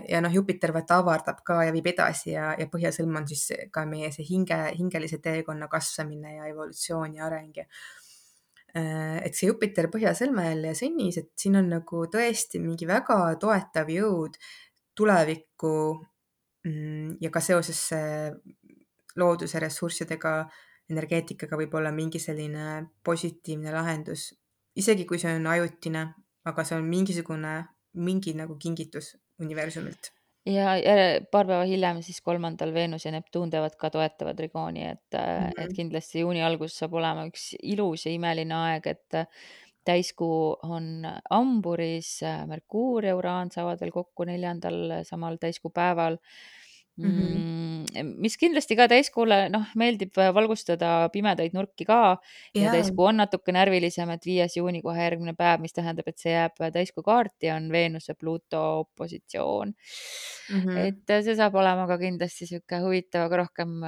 [0.09, 3.85] ja noh, Jupiter vaata avardab ka ja viib edasi ja, ja põhjasõlm on siis ka
[3.89, 7.69] meie see hinge, hingelise teekonna kasvamine ja evolutsioon ja areng ja
[8.75, 14.35] et see Jupiter põhjasõlmel ja sõnnis, et siin on nagu tõesti mingi väga toetav jõud
[14.95, 15.71] tulevikku
[16.67, 17.81] mm, ja ka seoses
[19.15, 20.33] looduse ressurssidega,
[20.91, 24.33] energeetikaga võib olla mingi selline positiivne lahendus,
[24.75, 26.03] isegi kui see on ajutine,
[26.45, 27.55] aga see on mingisugune,
[27.95, 30.11] mingi nagu kingitus universumilt
[30.45, 30.95] ja, ja
[31.31, 35.61] paar päeva hiljem siis kolmandal Veenus ja Neptuun teevad ka toetava trigooni, et mm, -hmm.
[35.63, 39.21] et kindlasti juuni algus saab olema üks ilus ja imeline aeg, et
[39.85, 42.19] täiskuu on hamburis,
[42.49, 46.17] Merkuur ja Uraan saavad veel kokku neljandal samal täiskuu päeval
[46.97, 47.85] mm.
[47.93, 48.13] -hmm.
[48.23, 51.99] mis kindlasti ka täiskuule, noh, meeldib valgustada pimedaid nurki ka
[52.55, 56.21] ja, ja täiskuu on natuke närvilisem, et viies juuni kohe järgmine päev, mis tähendab, et
[56.21, 60.61] see jääb täiskuu kaarti, on Veenuse Pluto opositsioon mm.
[60.61, 60.77] -hmm.
[60.87, 63.81] et see saab olema ka kindlasti sihuke huvitav, aga rohkem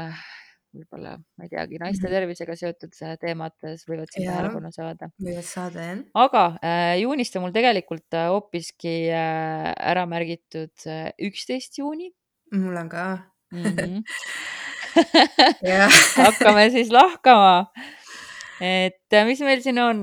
[0.77, 2.19] võib-olla, ma ei teagi, naiste mm -hmm.
[2.19, 5.09] tervisega seotud teemad võivad siin tähelepanu saada.
[5.23, 6.03] võivad saada, jah.
[6.13, 10.87] aga äh, juunist on mul tegelikult hoopiski äh, ära märgitud
[11.17, 12.11] üksteist juuni
[12.51, 13.03] mul on ka
[13.51, 13.63] mm.
[13.63, 14.03] -hmm.
[16.23, 17.67] hakkame siis lahkama.
[18.61, 19.99] et äh, mis meil siin on?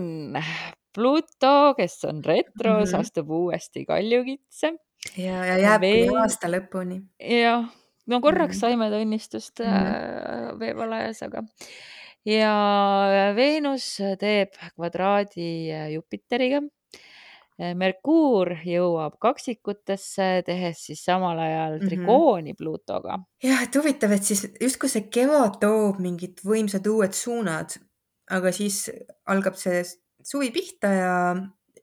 [0.94, 3.00] Pluto, kes on retros mm, -hmm.
[3.00, 4.74] astub uuesti kaljukitse.
[5.16, 6.06] ja, ja jääb Vee...
[6.06, 7.00] kuni aasta lõpuni.
[7.18, 7.64] jah,
[8.06, 8.60] no korraks mm -hmm.
[8.60, 10.58] saime tunnistust mm -hmm.
[10.58, 11.42] veevalajas, aga
[12.24, 12.54] ja
[13.36, 16.83] Veenus teeb kvadraadi äh, Jupiteriga Äh,
[17.54, 21.86] Merkuur jõuab kaksikutesse, tehes siis samal ajal mhm.
[21.86, 22.58] trikooni mm -hmm.
[22.58, 23.18] Pluutoga.
[23.42, 27.76] jah, et huvitav, et siis justkui see kevad toob mingid võimsad uued suunad,
[28.30, 28.90] aga siis
[29.26, 29.84] algab see
[30.24, 31.14] suvi pihta ja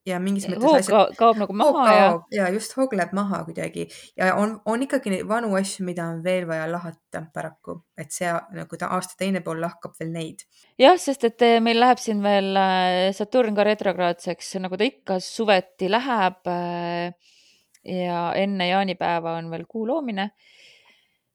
[0.07, 2.05] ja mingis mõttes hoog asjad, kaob nagu maha ja.
[2.33, 3.85] ja just hoog läheb maha kuidagi
[4.17, 8.31] ja on, on ikkagi neid vanu asju, mida on veel vaja lahata paraku, et see
[8.57, 10.45] nagu ta aasta teine pool lahkab veel neid.
[10.81, 15.19] jah, sest et eh, meil läheb siin veel eh, Saturn ka retrograadseks, nagu ta ikka
[15.21, 16.41] suveti läheb.
[16.49, 17.37] Eh,
[17.81, 20.27] ja enne jaanipäeva on veel kuu loomine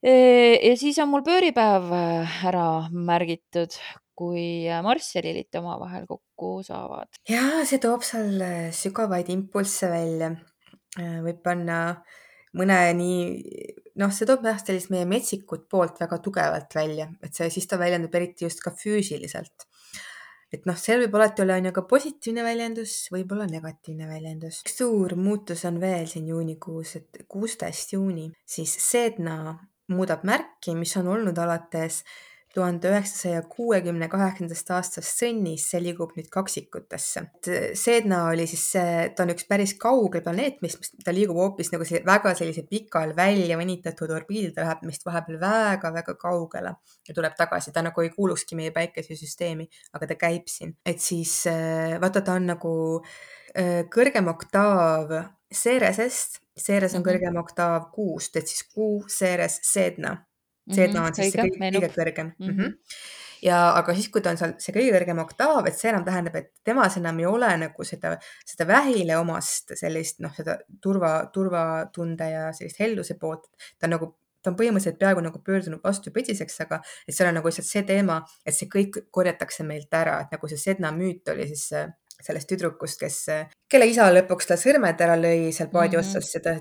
[0.07, 1.89] ja siis on mul pööripäev
[2.47, 3.75] ära märgitud,
[4.17, 7.11] kui Marss ja Lilith omavahel kokku saavad.
[7.29, 10.33] ja see toob seal äh, sügavaid impulsse välja.
[10.97, 11.81] Äh, võib panna
[12.57, 13.21] mõne nii,
[14.01, 17.79] noh, see toob jah, sellist meie metsikut poolt väga tugevalt välja, et see, siis ta
[17.81, 19.67] väljendub eriti just ka füüsiliselt.
[20.55, 24.63] et noh, seal võib alati olla on ju ka positiivne väljendus, võib-olla negatiivne väljendus.
[24.65, 29.57] üks suur muutus on veel siin juunikuus, et kuusteist juuni, siis Sedna
[29.93, 32.03] muudab märki, mis on olnud alates
[32.57, 37.23] tuhande üheksasaja kuuekümne kaheksandast aastast sõnnis, see liigub nüüd kaksikutesse.
[37.77, 41.87] Sedna oli siis see, ta on üks päris kaugel planeet, mis, ta liigub hoopis nagu
[41.89, 46.77] see väga sellise pikal välja venitatud orbiidil, ta läheb meist vahepeal väga-väga kaugele
[47.09, 51.39] ja tuleb tagasi, ta nagu ei kuulukski meie päikesesüsteemi, aga ta käib siin, et siis
[51.51, 55.13] äh, vaata, ta on nagu äh, kõrgem oktaav
[55.55, 57.11] Ceresest, Ceres on -hmm.
[57.11, 60.17] kõrgem oktaав kuust, et siis kuu, Ceres, Sedna
[60.73, 62.51] C-ta on siis see kõige, kõige kõrgem mm.
[62.51, 62.75] -hmm.
[63.47, 66.39] ja aga siis, kui ta on seal see kõige kõrgem oktaав, et see enam tähendab,
[66.41, 72.31] et temas enam ei ole nagu seda, seda vähile omast sellist noh, seda turva, turvatunde
[72.31, 73.47] ja sellist helduse poolt.
[73.79, 74.11] ta on nagu,
[74.43, 78.23] ta on põhimõtteliselt peaaegu nagu pöördunud vastupidiseks, aga et seal on nagu lihtsalt see teema,
[78.47, 81.71] et see kõik korjatakse meilt ära, et nagu see Sedna müüt oli siis
[82.17, 83.17] sellest tüdrukust, kes,
[83.69, 86.17] kelle isa lõpuks ta sõrmed ära lõi seal paadi mm -hmm.
[86.17, 86.57] otsas, seda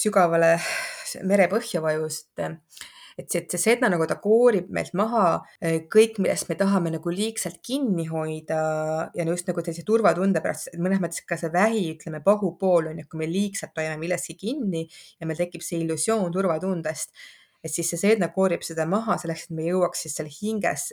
[0.00, 0.54] sügavale
[1.26, 2.56] merepõhja vajus, et
[3.18, 5.40] et see, et see sedna nagu ta koorib meilt maha
[5.92, 8.60] kõik, millest me tahame nagu liigselt kinni hoida
[9.16, 13.02] ja just nagu sellise turvatunde pärast, et mõnes mõttes ka see vähi, ütleme, pahupool on
[13.02, 17.14] ju, kui me liigselt hoiame millestki kinni ja meil tekib see illusioon turvatundest,
[17.64, 20.90] et siis see seedne koorib seda maha selleks, et me jõuaks siis seal hinges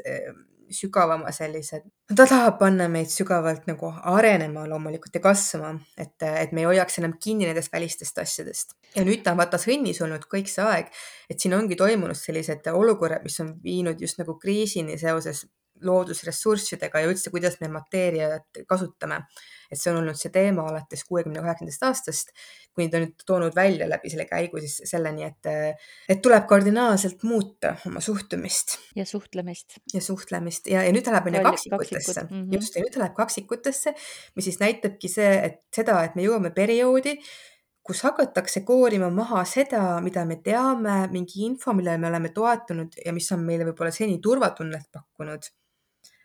[0.74, 6.64] sügavama sellise, ta tahab panna meid sügavalt nagu arenema loomulikult ja kasvama, et, et me
[6.64, 8.76] ei hoiaks enam kinni nendest välistest asjadest.
[8.96, 10.92] ja nüüd ta on vaata sõnnis olnud kõik see aeg,
[11.30, 15.46] et siin ongi toimunud sellised olukorrad, mis on viinud just nagu kriisini seoses
[15.88, 19.22] loodusressurssidega ja üldse, kuidas me mateeriat kasutame.
[19.72, 22.32] Et see on olnud see teema alates kuuekümne kaheksandast aastast,
[22.76, 25.52] kuni ta nüüd toonud välja läbi selle käigu siis selleni, et,
[26.10, 28.78] et tuleb kardinaalselt muuta oma suhtumist.
[28.96, 29.80] ja suhtlemist.
[29.94, 32.56] ja suhtlemist ja, ja nüüd ta läheb onju kaksikutesse, mm -hmm.
[32.56, 33.94] just, ja nüüd ta läheb kaksikutesse,
[34.36, 37.18] mis siis näitabki see, et seda, et me jõuame perioodi,
[37.88, 43.14] kus hakatakse koorima maha seda, mida me teame, mingi info, millele me oleme toetunud ja
[43.16, 45.48] mis on meile võib-olla seni turvatunnet pakkunud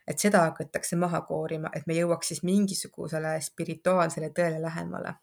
[0.09, 5.15] et seda hakatakse maha koorima, et me jõuaks siis mingisugusele spirituaalsele tõele lähemale.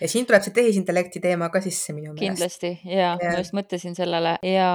[0.00, 2.24] ja siin tuleb see tehisintellekti teema ka sisse minu meelest.
[2.24, 4.70] kindlasti ja, ja ma just mõtlesin sellele ja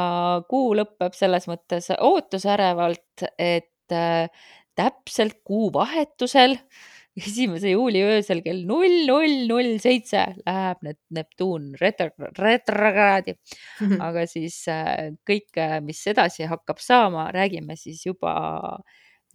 [0.49, 4.29] kuu lõpeb selles mõttes ootusärevalt, et äh,
[4.79, 6.55] täpselt kuuvahetusel
[7.27, 13.35] esimese juuli öösel kell null, null, null seitse läheb need Neptuun retrokraadi.
[14.07, 18.33] aga siis äh, kõik, mis edasi hakkab saama, räägime siis juba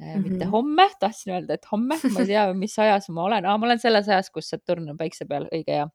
[0.05, 0.31] Mm -hmm.
[0.31, 3.67] mitte homme, tahtsin öelda, et homme, ma ei tea, mis ajas ma olen ah,, ma
[3.67, 5.89] olen selles ajas, kus Saturn on päikse peal, õige hea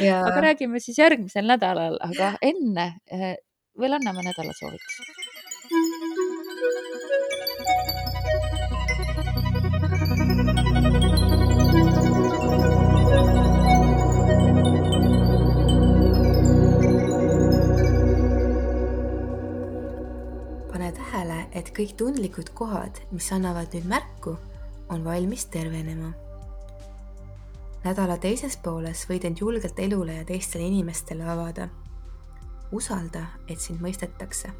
[0.00, 0.20] ja.
[0.28, 3.36] aga räägime siis järgmisel nädalal, aga enne eh,
[3.78, 5.23] veel anname nädalasoovituse.
[21.54, 24.36] Et kõik tundlikud kohad, mis annavad nüüd märku,
[24.92, 26.12] on valmis tervenema.
[27.84, 31.68] nädala teises pooles võid end julgelt elule ja teistele inimestele avada.
[32.72, 34.50] usalda, et sind mõistetakse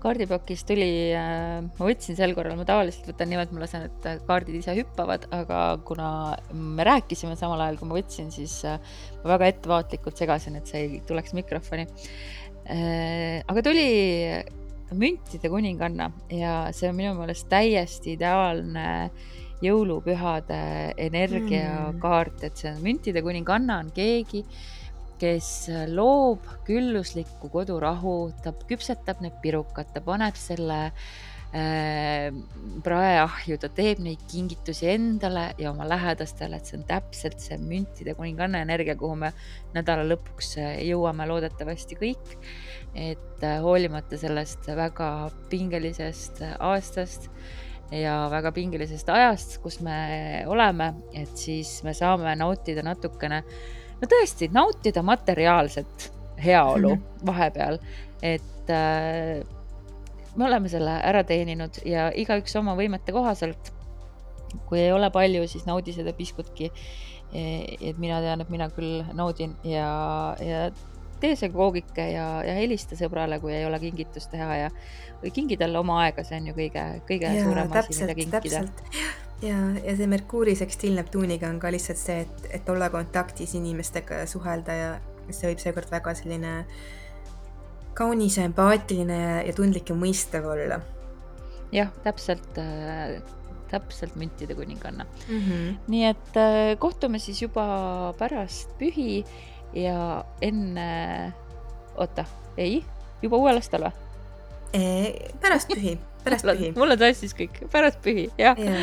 [0.00, 4.56] kaardipakis tuli äh,, ma võtsin sel korral, ma tavaliselt võtan niimoodi, ma lasen, et kaardid
[4.56, 6.10] ise hüppavad, aga kuna
[6.52, 8.80] me rääkisime samal ajal, kui ma võtsin, siis äh,
[9.20, 11.84] ma väga ettevaatlikult segasin, et see ei tuleks mikrofoni
[12.70, 13.86] aga tuli
[14.94, 18.84] müntide kuninganna ja see on minu meelest täiesti ideaalne
[19.62, 20.60] jõulupühade
[20.98, 24.44] energiakaart et see on müntide kuninganna on keegi,
[25.20, 25.50] kes
[25.92, 31.02] loob külluslikku kodurahu, ta küpsetab need pirukad, ta paneb selle äh,
[31.50, 38.14] praeahju, ta teeb neid kingitusi endale ja oma lähedastele, et see on täpselt see müntide
[38.14, 39.32] kuninganna energia, kuhu me
[39.74, 40.54] nädala lõpuks
[40.86, 42.36] jõuame loodetavasti kõik.
[42.94, 47.28] et äh, hoolimata sellest väga pingelisest aastast
[47.94, 53.42] ja väga pingelisest ajast, kus me oleme, et siis me saame nautida natukene,
[54.00, 56.10] no tõesti, nautida materiaalset
[56.42, 57.26] heaolu -hmm.
[57.26, 57.78] vahepeal,
[58.22, 59.46] et äh,
[60.36, 63.72] me oleme selle ära teeninud ja igaüks oma võimete kohaselt.
[64.66, 66.72] kui ei ole palju, siis naudi seda piskutki
[67.32, 69.90] et mina tean, et mina küll naudin ja,
[70.42, 70.64] ja
[71.22, 74.70] tee see koogike ja, ja helista sõbrale, kui ei ole kingitust teha ja
[75.20, 78.62] või kingi talle oma aega, see on ju kõige, kõige ja, suurem asi, mida kinkida.
[79.46, 84.24] ja, ja see Merkuuri sekstiil Neptuuniga on ka lihtsalt see, et, et olla kontaktis inimestega
[84.24, 84.90] ja suhelda ja
[85.28, 86.54] see võib seekord väga selline
[87.94, 90.80] kaunis ja empaatiline ja tundlik ja mõistev olla.
[91.72, 93.20] jah, täpselt äh,
[93.70, 95.40] täpselt müntide kuninganna mm.
[95.40, 95.74] -hmm.
[95.88, 99.24] nii et äh, kohtume siis juba pärast pühi
[99.74, 101.32] ja enne,
[101.96, 102.24] oota,
[102.56, 102.84] ei,
[103.22, 103.92] juba uuel aastal või?
[105.40, 106.72] pärast pühi, pärast pühi.
[106.76, 108.74] mul on sassis kõik, pärast pühi, jah ja.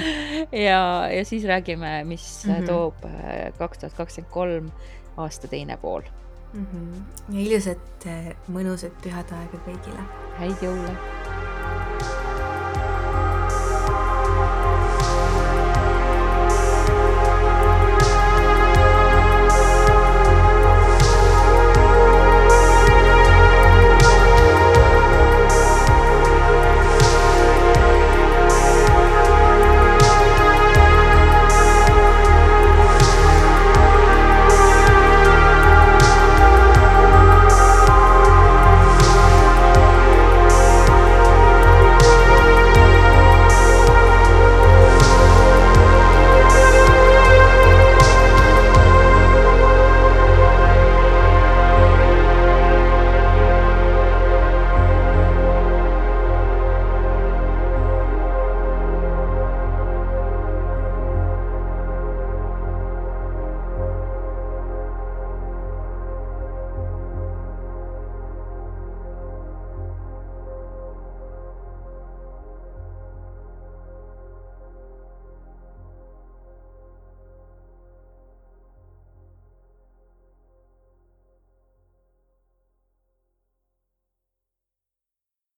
[0.51, 0.81] ja,
[1.11, 2.67] ja siis räägime, mis mm -hmm.
[2.67, 4.71] toob äh, kaks tuhat kakskümmend kolm
[5.17, 6.01] aasta teine pool
[6.53, 6.65] mm.
[6.65, 7.35] -hmm.
[7.35, 10.07] ja ilusat, äh, mõnusat pühade aega kõigile.
[10.37, 10.97] häid jõule